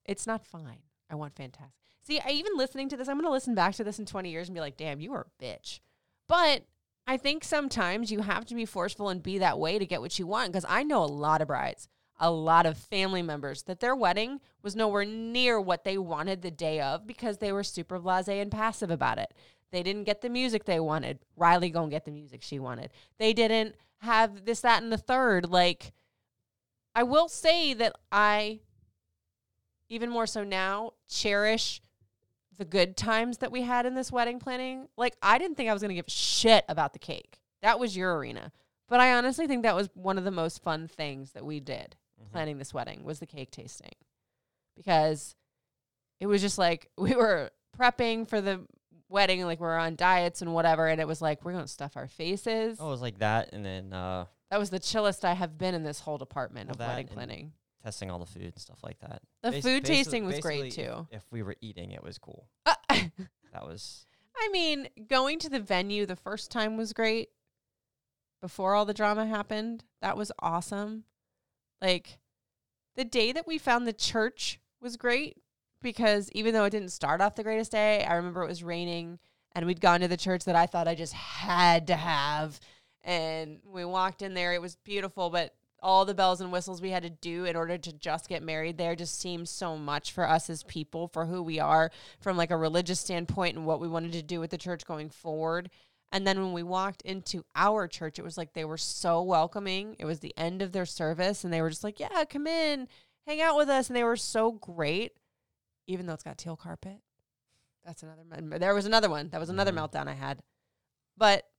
It's 0.06 0.28
not 0.28 0.46
fine. 0.46 0.84
I 1.10 1.16
want 1.16 1.36
fantastic. 1.36 1.74
See, 2.04 2.20
I 2.20 2.30
even 2.30 2.56
listening 2.56 2.88
to 2.90 2.98
this, 2.98 3.08
I'm 3.08 3.16
going 3.16 3.26
to 3.26 3.32
listen 3.32 3.56
back 3.56 3.74
to 3.76 3.84
this 3.84 3.98
in 3.98 4.06
20 4.06 4.30
years 4.30 4.48
and 4.48 4.54
be 4.54 4.62
like, 4.62 4.78
damn, 4.78 5.02
you 5.02 5.14
are 5.14 5.26
a 5.26 5.44
bitch. 5.44 5.80
But 6.28 6.66
I 7.10 7.18
think 7.18 7.44
sometimes 7.44 8.12
you 8.12 8.22
have 8.22 8.46
to 8.46 8.54
be 8.54 8.66
forceful 8.66 9.10
and 9.10 9.24
be 9.24 9.40
that 9.40 9.58
way 9.58 9.80
to 9.80 9.86
get 9.88 10.00
what 10.00 10.20
you 10.20 10.28
want. 10.28 10.52
Because 10.52 10.66
I 10.70 10.84
know 10.84 11.04
a 11.04 11.06
lot 11.06 11.42
of 11.42 11.48
brides, 11.48 11.88
a 12.20 12.30
lot 12.30 12.68
of 12.68 12.78
family 12.78 13.24
members 13.24 13.64
that 13.64 13.80
their 13.80 13.96
wedding 13.96 14.42
was 14.62 14.76
nowhere 14.76 15.06
near 15.06 15.60
what 15.60 15.84
they 15.84 15.98
wanted 15.98 16.44
the 16.44 16.52
day 16.52 16.80
of 16.80 17.08
because 17.08 17.40
they 17.40 17.52
were 17.52 17.64
super 17.64 17.98
blase 17.98 18.28
and 18.28 18.52
passive 18.52 18.92
about 18.92 19.18
it. 19.18 19.34
They 19.72 19.82
didn't 19.82 20.04
get 20.04 20.22
the 20.22 20.30
music 20.30 20.66
they 20.66 20.80
wanted. 20.80 21.18
Riley 21.36 21.72
gonna 21.72 21.90
get 21.90 22.06
the 22.06 22.12
music 22.12 22.44
she 22.44 22.60
wanted. 22.60 22.92
They 23.18 23.34
didn't 23.34 23.74
have 24.02 24.46
this, 24.46 24.62
that, 24.62 24.84
and 24.84 24.92
the 24.92 24.98
third. 24.98 25.50
Like, 25.50 25.94
I 26.94 27.02
will 27.02 27.28
say 27.28 27.74
that 27.74 27.96
I 28.12 28.60
even 29.90 30.12
more 30.12 30.28
so 30.28 30.44
now, 30.44 30.94
cherish 31.08 31.82
the 32.60 32.66
good 32.66 32.96
times 32.96 33.40
that 33.40 33.52
we 33.52 33.64
had 33.64 33.86
in 33.88 33.96
this 33.96 34.12
wedding 34.12 34.38
planning. 34.38 34.88
Like, 34.98 35.16
I 35.24 35.38
didn't 35.40 35.56
think 35.56 35.70
I 35.70 35.74
was 35.74 35.82
going 35.82 35.90
to 35.90 35.96
give 35.96 36.08
a 36.08 36.12
shit 36.12 36.66
about 36.70 36.94
the 36.94 37.00
cake. 37.00 37.40
That 37.64 37.80
was 37.80 37.98
your 37.98 38.16
arena. 38.18 38.52
But 38.90 39.00
I 39.00 39.14
honestly 39.14 39.48
think 39.48 39.64
that 39.64 39.76
was 39.76 39.90
one 39.94 40.18
of 40.18 40.26
the 40.26 40.32
most 40.32 40.62
fun 40.62 40.88
things 40.88 41.32
that 41.32 41.46
we 41.46 41.60
did 41.60 41.96
planning 42.32 42.58
this 42.58 42.74
wedding 42.74 43.04
was 43.06 43.20
the 43.20 43.26
cake 43.26 43.50
tasting. 43.50 43.94
Because 44.76 45.36
it 46.20 46.28
was 46.28 46.42
just 46.42 46.58
like 46.58 46.90
we 46.98 47.16
were 47.16 47.52
prepping 47.78 48.28
for 48.28 48.42
the 48.42 48.66
wedding, 49.08 49.44
like 49.46 49.60
we 49.60 49.68
are 49.68 49.78
on 49.78 49.96
diets 49.96 50.42
and 50.42 50.54
whatever, 50.54 50.88
and 50.88 51.00
it 51.00 51.08
was 51.08 51.22
like 51.22 51.44
we're 51.46 51.54
gonna 51.54 51.68
stuff 51.68 51.96
our 51.96 52.08
faces. 52.08 52.78
oh, 52.80 52.88
it 52.88 52.92
was 52.92 53.02
like 53.02 53.20
that, 53.20 53.50
and 53.54 53.66
then 53.66 53.94
uh, 53.94 54.26
That 54.52 54.60
was 54.60 54.70
the 54.70 54.80
chillest 54.80 55.24
I 55.24 55.34
have 55.34 55.58
been 55.58 55.74
in 55.76 55.84
this 55.84 56.02
whole 56.02 56.18
department 56.18 56.68
Well, 56.70 56.88
of 56.90 56.96
wedding 56.96 57.08
planning. 57.08 57.54
Testing 57.84 58.10
all 58.12 58.20
the 58.20 58.26
food 58.26 58.44
and 58.44 58.60
stuff 58.60 58.80
like 58.84 59.00
that. 59.00 59.22
The 59.44 59.52
Basi- 59.52 59.62
food 59.64 59.86
tasting 59.86 60.26
was 60.26 60.40
great 60.40 60.64
basically, 60.64 60.84
if- 60.84 60.90
too. 60.98 61.08
If, 61.12 61.24
we 61.32 61.44
were 61.44 61.56
eating, 61.62 61.92
it 61.92 62.04
was 62.04 62.18
cool. 62.18 62.48
Uh, 62.66 62.76
That 63.54 63.64
was 63.66 64.06
I 64.38 64.50
mean, 64.52 64.88
going 65.08 65.40
to 65.40 65.50
the 65.50 65.60
venue 65.60 66.06
the 66.06 66.16
first 66.16 66.52
time 66.52 66.78
was 66.78 66.94
great. 66.94 67.30
before 68.42 68.74
all 68.76 68.86
the 68.86 68.94
drama 68.94 69.26
happened. 69.26 69.84
That 70.02 70.16
was 70.18 70.32
awesome. 70.40 71.04
Like 71.82 72.20
the 72.96 73.04
day 73.06 73.32
that 73.32 73.48
we 73.48 73.58
found 73.58 73.88
the 73.88 73.94
church 73.94 74.60
was 74.82 74.98
great 74.98 75.38
because 75.82 76.30
even 76.34 76.54
though 76.54 76.66
it 76.66 76.70
didn't 76.70 76.90
start 76.92 77.22
off 77.22 77.36
the 77.36 77.44
greatest 77.44 77.72
day, 77.72 78.04
I 78.04 78.16
remember 78.16 78.44
it 78.44 78.48
was 78.50 78.64
raining 78.64 79.20
and 79.54 79.66
we'd 79.66 79.82
gone 79.82 80.02
to 80.02 80.08
the 80.08 80.16
church 80.18 80.46
that 80.46 80.56
I 80.56 80.68
thought 80.68 80.88
I 80.88 80.96
just 80.96 81.14
had 81.14 81.88
to 81.88 81.96
have. 81.96 82.60
And 83.04 83.60
we 83.66 83.84
walked 83.84 84.22
in 84.22 84.34
there, 84.36 84.54
it 84.54 84.62
was 84.62 84.76
beautiful, 84.76 85.30
but 85.30 85.56
all 85.82 86.06
the 86.06 86.14
bells 86.14 86.42
and 86.42 86.52
whistles 86.52 86.82
we 86.82 86.92
had 86.92 87.04
to 87.04 87.10
do 87.10 87.46
in 87.46 87.56
order 87.56 87.78
to 87.78 87.92
just 87.94 88.28
get 88.30 88.44
married 88.44 88.78
there 88.78 88.96
just 88.96 89.20
seemed 89.20 89.48
so 89.50 89.78
much 89.78 90.12
for 90.12 90.28
us 90.28 90.50
as 90.50 90.64
people, 90.64 91.08
for 91.08 91.26
who 91.26 91.42
we 91.42 91.60
are 91.60 91.92
from 92.20 92.38
like 92.38 92.52
a 92.52 92.58
religious 92.58 93.00
standpoint 93.00 93.56
and 93.56 93.66
what 93.66 93.80
we 93.80 93.88
wanted 93.88 94.12
to 94.14 94.22
do 94.22 94.40
with 94.40 94.52
the 94.52 94.58
church 94.58 94.86
going 94.86 95.10
forward. 95.10 95.70
And 96.12 96.26
then 96.26 96.40
when 96.42 96.54
we 96.54 96.64
walked 96.64 97.04
into 97.04 97.46
our 97.56 97.88
church, 97.88 98.18
it 98.18 98.24
was 98.24 98.38
like 98.38 98.54
they 98.54 98.66
were 98.66 98.78
so 98.78 99.22
welcoming. 99.22 99.96
It 100.00 100.06
was 100.06 100.20
the 100.20 100.34
end 100.38 100.62
of 100.62 100.72
their 100.72 100.86
service 100.86 101.44
and 101.44 101.54
they 101.54 101.62
were 101.62 101.70
just 101.70 101.84
like, 101.84 102.00
"Yeah, 102.00 102.24
come 102.26 102.48
in, 102.48 102.88
hang 103.28 103.42
out 103.42 103.58
with 103.58 103.70
us." 103.70 103.88
And 103.88 103.96
they 103.96 104.04
were 104.04 104.18
so 104.18 104.52
great 104.52 105.14
even 105.88 106.06
though 106.06 106.14
it's 106.14 106.24
got 106.24 106.38
teal 106.38 106.56
carpet. 106.56 107.00
That's 107.86 108.04
another. 108.04 108.24
There 108.60 108.76
was 108.76 108.86
another 108.86 109.10
one. 109.10 109.30
That 109.30 109.40
was 109.40 109.50
another 109.50 109.72
Mhm. 109.72 109.90
meltdown 109.90 110.08
I 110.08 110.14
had. 110.14 110.44
But 111.18 111.50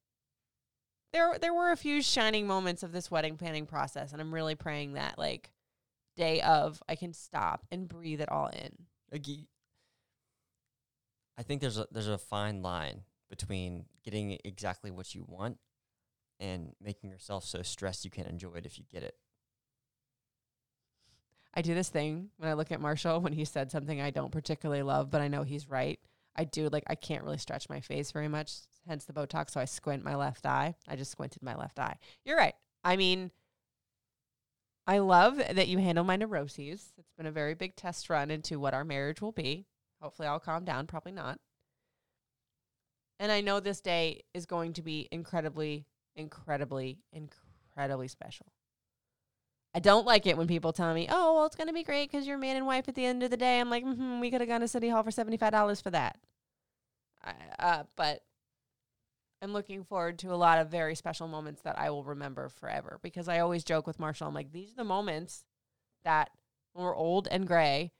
there, 1.12 1.36
there 1.40 1.54
were 1.54 1.72
a 1.72 1.76
few 1.76 2.02
shining 2.02 2.46
moments 2.46 2.82
of 2.82 2.92
this 2.92 3.10
wedding 3.10 3.36
planning 3.36 3.66
process, 3.66 4.12
and 4.12 4.20
I'm 4.20 4.32
really 4.32 4.54
praying 4.54 4.94
that 4.94 5.18
like 5.18 5.50
day 6.16 6.40
of 6.40 6.82
I 6.88 6.94
can 6.96 7.12
stop 7.12 7.66
and 7.70 7.88
breathe 7.88 8.20
it 8.20 8.30
all 8.30 8.48
in. 8.48 8.86
I 11.38 11.42
think 11.42 11.60
there's 11.60 11.78
a 11.78 11.86
there's 11.90 12.08
a 12.08 12.18
fine 12.18 12.62
line 12.62 13.02
between 13.30 13.86
getting 14.04 14.36
exactly 14.44 14.90
what 14.90 15.14
you 15.14 15.24
want 15.26 15.58
and 16.38 16.74
making 16.82 17.10
yourself 17.10 17.44
so 17.44 17.62
stressed 17.62 18.04
you 18.04 18.10
can't 18.10 18.28
enjoy 18.28 18.54
it 18.54 18.66
if 18.66 18.78
you 18.78 18.84
get 18.92 19.02
it. 19.02 19.14
I 21.54 21.62
do 21.62 21.74
this 21.74 21.88
thing 21.88 22.28
when 22.36 22.48
I 22.48 22.52
look 22.54 22.70
at 22.70 22.80
Marshall 22.80 23.20
when 23.20 23.32
he 23.32 23.44
said 23.44 23.70
something 23.70 24.00
I 24.00 24.10
don't 24.10 24.30
particularly 24.30 24.82
love, 24.82 25.10
but 25.10 25.20
I 25.20 25.28
know 25.28 25.42
he's 25.42 25.68
right. 25.68 25.98
I 26.36 26.44
do 26.44 26.68
like 26.68 26.84
I 26.86 26.94
can't 26.94 27.24
really 27.24 27.38
stretch 27.38 27.68
my 27.68 27.80
face 27.80 28.12
very 28.12 28.28
much, 28.28 28.52
hence 28.86 29.04
the 29.04 29.12
Botox. 29.12 29.50
So 29.50 29.60
I 29.60 29.64
squint 29.64 30.04
my 30.04 30.14
left 30.14 30.46
eye. 30.46 30.74
I 30.88 30.96
just 30.96 31.10
squinted 31.10 31.42
my 31.42 31.54
left 31.56 31.78
eye. 31.78 31.96
You're 32.24 32.36
right. 32.36 32.54
I 32.84 32.96
mean, 32.96 33.30
I 34.86 34.98
love 34.98 35.36
that 35.36 35.68
you 35.68 35.78
handle 35.78 36.04
my 36.04 36.16
neuroses. 36.16 36.92
It's 36.98 37.12
been 37.16 37.26
a 37.26 37.32
very 37.32 37.54
big 37.54 37.76
test 37.76 38.08
run 38.10 38.30
into 38.30 38.58
what 38.58 38.74
our 38.74 38.84
marriage 38.84 39.20
will 39.20 39.32
be. 39.32 39.66
Hopefully, 40.00 40.28
I'll 40.28 40.40
calm 40.40 40.64
down. 40.64 40.86
Probably 40.86 41.12
not. 41.12 41.38
And 43.18 43.30
I 43.30 43.42
know 43.42 43.60
this 43.60 43.82
day 43.82 44.22
is 44.32 44.46
going 44.46 44.72
to 44.74 44.82
be 44.82 45.06
incredibly, 45.12 45.84
incredibly, 46.16 47.00
incredibly 47.12 48.08
special. 48.08 48.46
I 49.74 49.78
don't 49.78 50.06
like 50.06 50.26
it 50.26 50.36
when 50.36 50.48
people 50.48 50.72
tell 50.72 50.92
me, 50.94 51.06
"Oh, 51.10 51.34
well, 51.34 51.46
it's 51.46 51.56
going 51.56 51.68
to 51.68 51.72
be 51.72 51.84
great 51.84 52.10
because 52.10 52.26
you're 52.26 52.38
man 52.38 52.56
and 52.56 52.66
wife 52.66 52.88
at 52.88 52.94
the 52.94 53.04
end 53.04 53.22
of 53.22 53.30
the 53.30 53.36
day." 53.36 53.60
I'm 53.60 53.70
like, 53.70 53.84
mm-hmm, 53.84 54.20
"We 54.20 54.30
could 54.30 54.40
have 54.40 54.48
gone 54.48 54.60
to 54.62 54.68
City 54.68 54.88
Hall 54.88 55.02
for 55.02 55.10
seventy 55.10 55.36
five 55.36 55.52
dollars 55.52 55.80
for 55.80 55.90
that." 55.90 56.18
Uh, 57.58 57.84
but 57.96 58.24
I'm 59.42 59.52
looking 59.52 59.84
forward 59.84 60.18
to 60.20 60.32
a 60.32 60.36
lot 60.36 60.58
of 60.58 60.68
very 60.68 60.94
special 60.94 61.28
moments 61.28 61.62
that 61.62 61.78
I 61.78 61.90
will 61.90 62.04
remember 62.04 62.48
forever 62.48 62.98
because 63.02 63.28
I 63.28 63.40
always 63.40 63.62
joke 63.64 63.86
with 63.86 64.00
Marshall. 64.00 64.26
I'm 64.28 64.34
like, 64.34 64.52
"These 64.52 64.72
are 64.72 64.76
the 64.76 64.84
moments 64.84 65.44
that 66.04 66.30
when 66.72 66.84
we're 66.84 66.96
old 66.96 67.28
and 67.28 67.46
gray, 67.46 67.92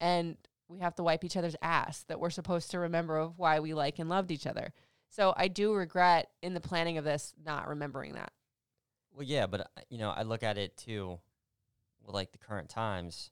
and 0.00 0.36
we 0.68 0.78
have 0.78 0.94
to 0.96 1.02
wipe 1.02 1.24
each 1.24 1.36
other's 1.36 1.56
ass 1.60 2.04
that 2.04 2.20
we're 2.20 2.30
supposed 2.30 2.70
to 2.70 2.78
remember 2.78 3.16
of 3.18 3.38
why 3.38 3.58
we 3.58 3.74
like 3.74 3.98
and 3.98 4.08
loved 4.08 4.30
each 4.30 4.46
other." 4.46 4.72
So 5.08 5.34
I 5.36 5.48
do 5.48 5.74
regret 5.74 6.30
in 6.40 6.54
the 6.54 6.60
planning 6.60 6.96
of 6.96 7.04
this 7.04 7.34
not 7.44 7.66
remembering 7.66 8.12
that. 8.12 8.32
Well, 9.14 9.26
yeah, 9.26 9.46
but 9.46 9.60
uh, 9.60 9.64
you 9.88 9.98
know, 9.98 10.10
I 10.10 10.22
look 10.22 10.42
at 10.42 10.58
it 10.58 10.76
too 10.76 11.18
with 12.04 12.14
like 12.14 12.32
the 12.32 12.38
current 12.38 12.68
times. 12.68 13.30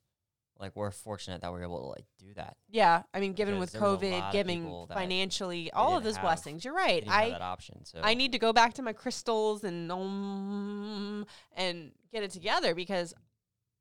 Like 0.59 0.75
we're 0.75 0.91
fortunate 0.91 1.43
that 1.43 1.53
we're 1.53 1.63
able 1.63 1.81
to 1.81 1.87
like 1.87 2.07
do 2.19 2.35
that. 2.35 2.57
Yeah, 2.69 3.05
I 3.15 3.21
mean, 3.21 3.33
given 3.33 3.61
with 3.61 3.71
there 3.71 3.81
was 3.81 4.03
a 4.03 4.11
lot 4.11 4.23
COVID, 4.25 4.33
giving 4.33 4.87
financially, 4.93 5.71
all 5.71 5.97
of 5.97 6.03
those 6.03 6.19
blessings. 6.19 6.65
You're 6.65 6.75
right. 6.75 7.05
I 7.07 7.31
that 7.31 7.43
option. 7.43 7.85
So 7.85 8.01
I 8.03 8.15
need 8.15 8.33
to 8.33 8.41
go 8.41 8.53
back 8.53 8.75
to 8.75 8.83
my 8.83 8.93
crystals 8.93 9.63
and 9.63 9.91
um, 9.93 11.25
and 11.57 11.93
get 12.13 12.25
it 12.25 12.33
together 12.33 12.75
because 12.75 13.15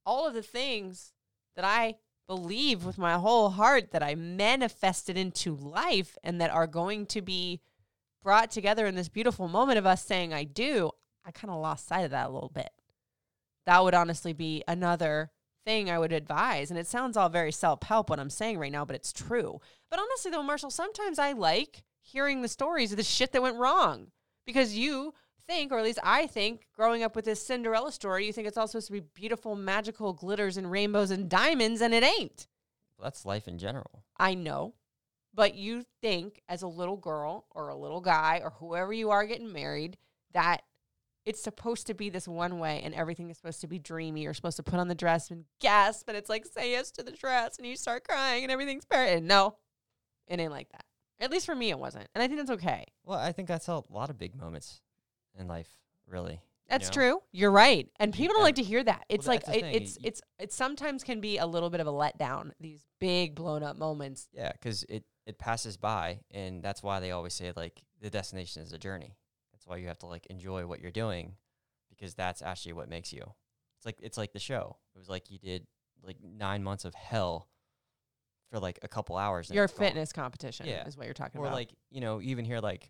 all 0.05 0.27
of 0.27 0.35
the 0.35 0.43
things 0.43 1.13
that 1.55 1.65
I 1.65 1.95
believe 2.27 2.85
with 2.85 2.97
my 2.97 3.13
whole 3.13 3.49
heart 3.49 3.91
that 3.91 4.03
I 4.03 4.13
manifested 4.13 5.17
into 5.17 5.55
life 5.55 6.17
and 6.23 6.39
that 6.41 6.51
are 6.51 6.67
going 6.67 7.05
to 7.07 7.21
be 7.21 7.61
brought 8.21 8.51
together 8.51 8.85
in 8.85 8.95
this 8.95 9.09
beautiful 9.09 9.47
moment 9.47 9.79
of 9.79 9.85
us 9.85 10.03
saying 10.05 10.33
I 10.33 10.43
do, 10.43 10.91
I 11.27 11.31
kind 11.31 11.51
of 11.51 11.59
lost 11.59 11.87
sight 11.87 12.05
of 12.05 12.11
that 12.11 12.27
a 12.27 12.31
little 12.31 12.51
bit. 12.53 12.69
That 13.65 13.83
would 13.83 13.93
honestly 13.93 14.31
be 14.31 14.63
another 14.67 15.29
thing 15.65 15.89
I 15.89 15.99
would 15.99 16.13
advise. 16.13 16.71
And 16.71 16.79
it 16.79 16.87
sounds 16.87 17.17
all 17.17 17.27
very 17.27 17.51
self 17.51 17.83
help 17.83 18.09
what 18.09 18.19
I'm 18.19 18.29
saying 18.29 18.57
right 18.57 18.71
now, 18.71 18.85
but 18.85 18.95
it's 18.95 19.11
true. 19.11 19.59
But 19.91 19.99
honestly, 19.99 20.31
though, 20.31 20.41
Marshall, 20.41 20.71
sometimes 20.71 21.19
I 21.19 21.33
like 21.33 21.83
hearing 21.99 22.41
the 22.41 22.47
stories 22.47 22.91
of 22.91 22.97
the 22.97 23.03
shit 23.03 23.33
that 23.33 23.41
went 23.41 23.57
wrong 23.57 24.07
because 24.45 24.77
you 24.77 25.13
think, 25.45 25.73
or 25.73 25.79
at 25.79 25.83
least 25.83 25.99
I 26.01 26.27
think, 26.27 26.67
growing 26.73 27.03
up 27.03 27.13
with 27.15 27.25
this 27.25 27.45
Cinderella 27.45 27.91
story, 27.91 28.25
you 28.25 28.31
think 28.31 28.47
it's 28.47 28.57
all 28.57 28.67
supposed 28.67 28.87
to 28.87 28.93
be 28.93 29.01
beautiful, 29.01 29.55
magical 29.57 30.13
glitters 30.13 30.55
and 30.55 30.71
rainbows 30.71 31.11
and 31.11 31.29
diamonds, 31.29 31.81
and 31.81 31.93
it 31.93 32.03
ain't. 32.03 32.47
that's 33.01 33.25
life 33.25 33.49
in 33.49 33.57
general. 33.57 34.05
I 34.17 34.33
know. 34.33 34.75
But 35.33 35.55
you 35.55 35.83
think 36.01 36.41
as 36.47 36.61
a 36.61 36.67
little 36.67 36.97
girl 36.97 37.45
or 37.51 37.67
a 37.67 37.75
little 37.75 38.01
guy 38.01 38.39
or 38.41 38.51
whoever 38.51 38.93
you 38.93 39.11
are 39.11 39.25
getting 39.25 39.51
married 39.51 39.97
that 40.33 40.61
it's 41.27 41.43
supposed 41.43 41.85
to 41.87 41.93
be 41.93 42.09
this 42.09 42.25
one 42.25 42.57
way 42.57 42.81
and 42.85 42.95
everything 42.95 43.29
is 43.29 43.35
supposed 43.35 43.59
to 43.59 43.67
be 43.67 43.77
dreamy. 43.79 44.21
You're 44.21 44.33
supposed 44.33 44.55
to 44.57 44.63
put 44.63 44.79
on 44.79 44.87
the 44.87 44.95
dress 44.95 45.29
and 45.29 45.43
gasp 45.59 46.07
and 46.07 46.15
it's 46.15 46.29
like 46.29 46.45
say 46.45 46.71
yes 46.71 46.89
to 46.91 47.03
the 47.03 47.11
dress 47.11 47.57
and 47.57 47.67
you 47.67 47.75
start 47.75 48.07
crying 48.07 48.43
and 48.43 48.51
everything's 48.51 48.85
perfect. 48.85 49.23
No, 49.23 49.57
it 50.27 50.39
ain't 50.39 50.53
like 50.53 50.69
that. 50.71 50.85
At 51.19 51.29
least 51.29 51.45
for 51.45 51.53
me, 51.55 51.69
it 51.69 51.77
wasn't. 51.77 52.07
And 52.15 52.23
I 52.23 52.27
think 52.27 52.39
that's 52.39 52.51
okay. 52.51 52.85
Well, 53.03 53.19
I 53.19 53.33
think 53.33 53.49
that's 53.49 53.67
a 53.67 53.83
lot 53.89 54.09
of 54.09 54.17
big 54.17 54.35
moments 54.39 54.79
in 55.37 55.47
life, 55.49 55.67
really. 56.07 56.33
you 56.33 56.39
That's 56.69 56.87
know? 56.87 56.93
true. 56.93 57.19
You're 57.33 57.51
right. 57.51 57.89
And 57.99 58.13
people 58.13 58.35
don't 58.35 58.43
like 58.43 58.55
to 58.55 58.63
hear 58.63 58.83
that. 58.83 59.03
It's 59.09 59.27
like 59.27 59.45
it, 59.49 59.65
it's 59.65 59.97
it's 60.01 60.21
it 60.39 60.53
sometimes 60.53 61.03
can 61.03 61.19
be 61.19 61.39
a 61.39 61.45
little 61.45 61.69
bit 61.69 61.81
of 61.81 61.87
a 61.87 61.91
letdown. 61.91 62.51
These 62.61 62.85
big 62.99 63.35
blown 63.35 63.63
up 63.63 63.77
moments. 63.77 64.29
Yeah, 64.31 64.53
because 64.53 64.85
it 64.87 65.03
it 65.25 65.39
passes 65.39 65.75
by, 65.75 66.19
and 66.31 66.63
that's 66.63 66.81
why 66.81 66.99
they 67.01 67.11
always 67.11 67.33
say 67.33 67.51
like 67.55 67.81
the 67.99 68.09
destination 68.09 68.61
is 68.61 68.71
a 68.71 68.77
journey. 68.77 69.15
That's 69.67 69.75
why 69.75 69.81
you 69.81 69.87
have 69.89 69.99
to 69.99 70.05
like 70.05 70.25
enjoy 70.27 70.65
what 70.65 70.79
you're 70.79 70.91
doing, 70.91 71.33
because 71.89 72.13
that's 72.15 72.41
actually 72.41 72.73
what 72.73 72.87
makes 72.89 73.11
you. 73.11 73.21
It's 73.77 73.85
like 73.85 73.97
it's 74.01 74.17
like 74.17 74.31
the 74.31 74.39
show. 74.39 74.77
It 74.95 74.97
was 74.97 75.09
like 75.09 75.29
you 75.29 75.37
did 75.37 75.67
like 76.03 76.17
nine 76.23 76.63
months 76.63 76.85
of 76.85 76.95
hell 76.95 77.49
for 78.49 78.59
like 78.59 78.79
a 78.81 78.87
couple 78.87 79.17
hours. 79.17 79.49
Your 79.51 79.65
it's 79.65 79.73
gone. 79.73 79.87
fitness 79.87 80.13
competition 80.13 80.67
Yeah. 80.67 80.87
is 80.87 80.95
what 80.95 81.05
you're 81.05 81.13
talking 81.13 81.39
or 81.41 81.45
about. 81.45 81.53
Or 81.53 81.55
like 81.55 81.73
you 81.89 81.99
know 82.01 82.19
you 82.19 82.29
even 82.31 82.45
hear 82.45 82.59
like 82.61 82.89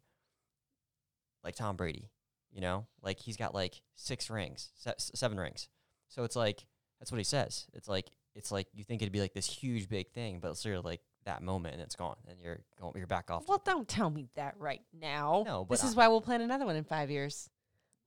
like 1.43 1.55
Tom 1.55 1.75
Brady, 1.77 2.11
you 2.51 2.61
know, 2.61 2.85
like 3.01 3.19
he's 3.19 3.37
got 3.37 3.55
like 3.55 3.81
six 3.95 4.29
rings, 4.29 4.69
se- 4.75 4.93
seven 5.15 5.39
rings. 5.39 5.69
So 6.09 6.23
it's 6.25 6.35
like 6.35 6.65
that's 6.99 7.11
what 7.11 7.17
he 7.17 7.23
says. 7.23 7.65
It's 7.73 7.87
like 7.87 8.11
it's 8.35 8.51
like 8.51 8.67
you 8.73 8.83
think 8.83 9.01
it'd 9.01 9.11
be 9.11 9.21
like 9.21 9.33
this 9.33 9.47
huge 9.47 9.89
big 9.89 10.11
thing, 10.11 10.39
but 10.39 10.51
it's 10.51 10.61
sort 10.61 10.75
of 10.75 10.85
like 10.85 11.01
that 11.27 11.41
moment 11.43 11.75
and 11.75 11.83
it's 11.83 11.95
gone, 11.95 12.17
and 12.27 12.37
you're 12.43 12.59
going, 12.81 12.93
you're 12.97 13.07
back 13.07 13.29
off. 13.31 13.47
Well, 13.47 13.61
don't 13.63 13.87
tell 13.87 14.09
me 14.09 14.27
that 14.35 14.55
right 14.59 14.81
now. 14.99 15.43
No, 15.45 15.63
but 15.65 15.75
this 15.75 15.83
is 15.89 15.95
I- 15.95 15.97
why 15.99 16.07
we'll 16.09 16.21
plan 16.21 16.41
another 16.41 16.65
one 16.65 16.75
in 16.75 16.83
five 16.83 17.09
years. 17.11 17.49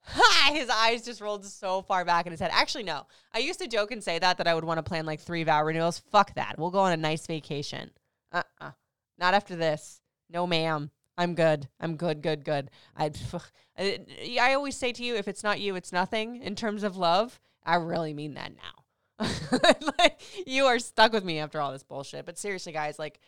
Ha! 0.02 0.52
His 0.54 0.70
eyes 0.70 1.04
just 1.04 1.20
rolled 1.20 1.44
so 1.44 1.82
far 1.82 2.06
back 2.06 2.24
in 2.24 2.30
his 2.32 2.40
head. 2.40 2.50
Actually, 2.54 2.84
no. 2.84 3.06
I 3.34 3.38
used 3.40 3.60
to 3.60 3.68
joke 3.68 3.90
and 3.90 4.02
say 4.02 4.18
that 4.18 4.38
that 4.38 4.48
I 4.48 4.54
would 4.54 4.64
want 4.64 4.78
to 4.78 4.82
plan 4.82 5.04
like 5.04 5.20
three 5.20 5.44
vow 5.44 5.62
renewals. 5.62 5.98
Fuck 6.10 6.34
that. 6.36 6.54
We'll 6.58 6.70
go 6.70 6.78
on 6.80 6.92
a 6.92 6.96
nice 6.96 7.26
vacation. 7.26 7.90
Uh 8.32 8.42
uh 8.62 8.70
Not 9.18 9.34
after 9.34 9.56
this. 9.56 10.00
No, 10.30 10.46
ma'am. 10.46 10.90
I'm 11.18 11.34
good. 11.34 11.68
I'm 11.78 11.96
good. 11.96 12.22
Good. 12.22 12.46
Good. 12.46 12.70
I 12.96 13.10
I 14.40 14.54
always 14.54 14.74
say 14.76 14.90
to 14.92 15.04
you, 15.04 15.16
if 15.16 15.28
it's 15.28 15.44
not 15.44 15.60
you, 15.60 15.76
it's 15.76 15.92
nothing. 15.92 16.36
In 16.42 16.54
terms 16.56 16.82
of 16.82 16.96
love, 16.96 17.38
I 17.62 17.74
really 17.76 18.14
mean 18.14 18.34
that 18.34 18.52
now. 18.56 18.79
like 19.98 20.20
you 20.46 20.66
are 20.66 20.78
stuck 20.78 21.12
with 21.12 21.24
me 21.24 21.38
after 21.38 21.60
all 21.60 21.72
this 21.72 21.82
bullshit. 21.82 22.26
But 22.26 22.38
seriously, 22.38 22.72
guys, 22.72 22.98
like 22.98 23.20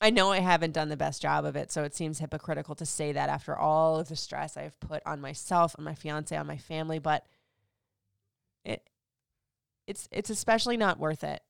I 0.00 0.10
know 0.10 0.30
I 0.30 0.40
haven't 0.40 0.72
done 0.72 0.88
the 0.88 0.96
best 0.96 1.22
job 1.22 1.44
of 1.44 1.56
it, 1.56 1.72
so 1.72 1.84
it 1.84 1.94
seems 1.94 2.18
hypocritical 2.18 2.74
to 2.76 2.86
say 2.86 3.12
that 3.12 3.28
after 3.28 3.56
all 3.56 3.98
of 3.98 4.08
the 4.08 4.16
stress 4.16 4.56
I've 4.56 4.78
put 4.80 5.02
on 5.06 5.20
myself, 5.20 5.74
on 5.78 5.84
my 5.84 5.94
fiance, 5.94 6.36
on 6.36 6.46
my 6.46 6.58
family, 6.58 6.98
but 6.98 7.24
it 8.64 8.88
it's 9.86 10.08
it's 10.12 10.30
especially 10.30 10.76
not 10.76 10.98
worth 10.98 11.24
it 11.24 11.42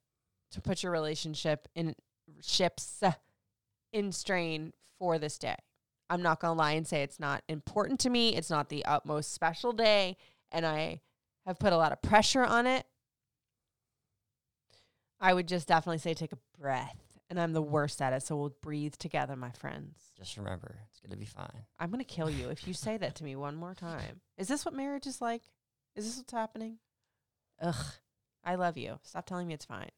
to 0.52 0.60
put 0.60 0.82
your 0.82 0.92
relationship 0.92 1.68
in 1.74 1.94
ships 2.40 3.02
in 3.92 4.12
strain 4.12 4.72
for 4.98 5.18
this 5.18 5.38
day. 5.38 5.56
I'm 6.10 6.22
not 6.22 6.40
going 6.40 6.54
to 6.56 6.58
lie 6.58 6.72
and 6.72 6.86
say 6.86 7.02
it's 7.02 7.18
not 7.18 7.42
important 7.48 7.98
to 8.00 8.10
me. 8.10 8.36
It's 8.36 8.50
not 8.50 8.68
the 8.68 8.84
utmost 8.84 9.32
special 9.32 9.72
day 9.72 10.16
and 10.52 10.64
I 10.64 11.00
have 11.46 11.58
put 11.58 11.72
a 11.72 11.76
lot 11.76 11.92
of 11.92 12.02
pressure 12.02 12.44
on 12.44 12.66
it. 12.66 12.86
I 15.24 15.32
would 15.32 15.48
just 15.48 15.66
definitely 15.66 15.98
say 15.98 16.12
take 16.12 16.32
a 16.32 16.38
breath 16.60 16.98
and 17.30 17.40
I'm 17.40 17.54
the 17.54 17.62
worst 17.62 18.02
at 18.02 18.12
it. 18.12 18.22
So 18.22 18.36
we'll 18.36 18.54
breathe 18.60 18.94
together, 18.98 19.36
my 19.36 19.52
friends. 19.52 19.96
Just 20.18 20.36
remember, 20.36 20.76
it's 20.90 21.00
gonna 21.00 21.16
be 21.16 21.24
fine. 21.24 21.64
I'm 21.80 21.90
gonna 21.90 22.04
kill 22.04 22.28
you 22.28 22.50
if 22.50 22.68
you 22.68 22.74
say 22.74 22.98
that 22.98 23.14
to 23.16 23.24
me 23.24 23.34
one 23.36 23.56
more 23.56 23.74
time. 23.74 24.20
Is 24.36 24.48
this 24.48 24.66
what 24.66 24.74
marriage 24.74 25.06
is 25.06 25.22
like? 25.22 25.40
Is 25.96 26.04
this 26.04 26.18
what's 26.18 26.32
happening? 26.32 26.76
Ugh. 27.62 27.86
I 28.44 28.56
love 28.56 28.76
you. 28.76 28.98
Stop 29.02 29.24
telling 29.24 29.48
me 29.48 29.54
it's 29.54 29.64
fine. 29.64 29.88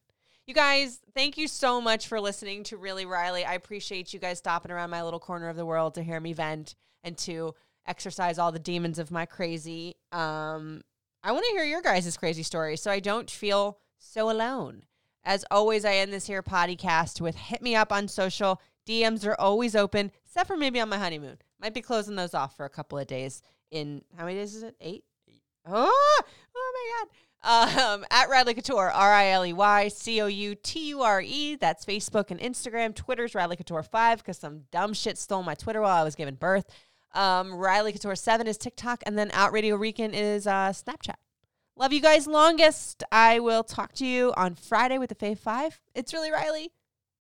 You 0.45 0.53
guys, 0.53 1.01
thank 1.13 1.37
you 1.37 1.49
so 1.49 1.81
much 1.81 2.07
for 2.07 2.21
listening 2.21 2.63
to 2.63 2.77
Really 2.77 3.05
Riley. 3.05 3.43
I 3.43 3.55
appreciate 3.55 4.13
you 4.13 4.19
guys 4.21 4.37
stopping 4.37 4.71
around 4.71 4.91
my 4.91 5.03
little 5.03 5.19
corner 5.19 5.49
of 5.49 5.57
the 5.57 5.65
world 5.65 5.95
to 5.95 6.03
hear 6.03 6.21
me 6.21 6.31
vent 6.31 6.75
and 7.03 7.17
to 7.17 7.53
exercise 7.85 8.39
all 8.39 8.53
the 8.53 8.59
demons 8.59 8.97
of 8.97 9.11
my 9.11 9.25
crazy. 9.25 9.95
Um, 10.13 10.83
I 11.21 11.33
want 11.33 11.43
to 11.43 11.51
hear 11.51 11.65
your 11.65 11.81
guys' 11.81 12.15
crazy 12.15 12.43
stories 12.43 12.81
so 12.81 12.89
I 12.89 13.01
don't 13.01 13.29
feel 13.29 13.79
so 13.99 14.31
alone. 14.31 14.83
As 15.27 15.43
always, 15.51 15.83
I 15.83 15.95
end 15.95 16.13
this 16.13 16.25
here 16.25 16.41
podcast 16.41 17.19
with 17.19 17.35
hit 17.35 17.61
me 17.61 17.75
up 17.75 17.91
on 17.91 18.07
social. 18.07 18.61
DMs 18.87 19.27
are 19.27 19.35
always 19.37 19.75
open, 19.75 20.09
except 20.25 20.47
for 20.47 20.55
maybe 20.55 20.79
on 20.79 20.87
my 20.87 20.97
honeymoon. 20.97 21.37
Might 21.59 21.73
be 21.73 21.81
closing 21.81 22.15
those 22.15 22.33
off 22.33 22.55
for 22.55 22.65
a 22.65 22.69
couple 22.69 22.97
of 22.97 23.07
days. 23.07 23.41
In 23.69 24.03
how 24.17 24.23
many 24.23 24.37
days 24.37 24.55
is 24.55 24.63
it? 24.63 24.77
Eight? 24.79 25.03
Oh, 25.67 26.21
oh 26.55 26.73
my 26.73 27.05
God. 27.43 27.93
Um, 27.93 28.05
at 28.11 28.29
Riley 28.29 28.53
Couture, 28.53 28.89
R 28.89 29.13
I 29.13 29.31
L 29.31 29.45
E 29.45 29.51
Y 29.51 29.89
C 29.89 30.21
O 30.21 30.27
U 30.27 30.55
T 30.55 30.87
U 30.87 31.01
R 31.01 31.21
E. 31.21 31.57
That's 31.57 31.83
Facebook 31.83 32.31
and 32.31 32.39
Instagram. 32.39 32.95
Twitter's 32.95 33.35
Riley 33.35 33.57
Couture 33.57 33.83
5 33.83 34.19
because 34.19 34.37
some 34.37 34.61
dumb 34.71 34.93
shit 34.93 35.17
stole 35.17 35.43
my 35.43 35.55
Twitter 35.55 35.81
while 35.81 35.99
I 35.99 36.05
was 36.05 36.15
giving 36.15 36.35
birth. 36.35 36.69
Um, 37.13 37.53
Riley 37.53 37.91
Couture 37.91 38.15
7 38.15 38.47
is 38.47 38.57
TikTok. 38.57 39.03
And 39.05 39.19
then 39.19 39.29
Out 39.33 39.51
Radio 39.51 39.75
Rican 39.75 40.13
is 40.13 40.47
uh, 40.47 40.71
Snapchat. 40.71 41.15
Love 41.79 41.93
you 41.93 42.01
guys 42.01 42.25
longest. 42.25 43.03
I 43.11 43.39
will 43.39 43.63
talk 43.63 43.93
to 43.93 44.05
you 44.05 44.33
on 44.35 44.55
Friday 44.55 44.97
with 44.97 45.09
the 45.09 45.15
Fave 45.15 45.37
5. 45.37 45.79
It's 45.93 46.11
really 46.11 46.31
Riley. 46.31 46.71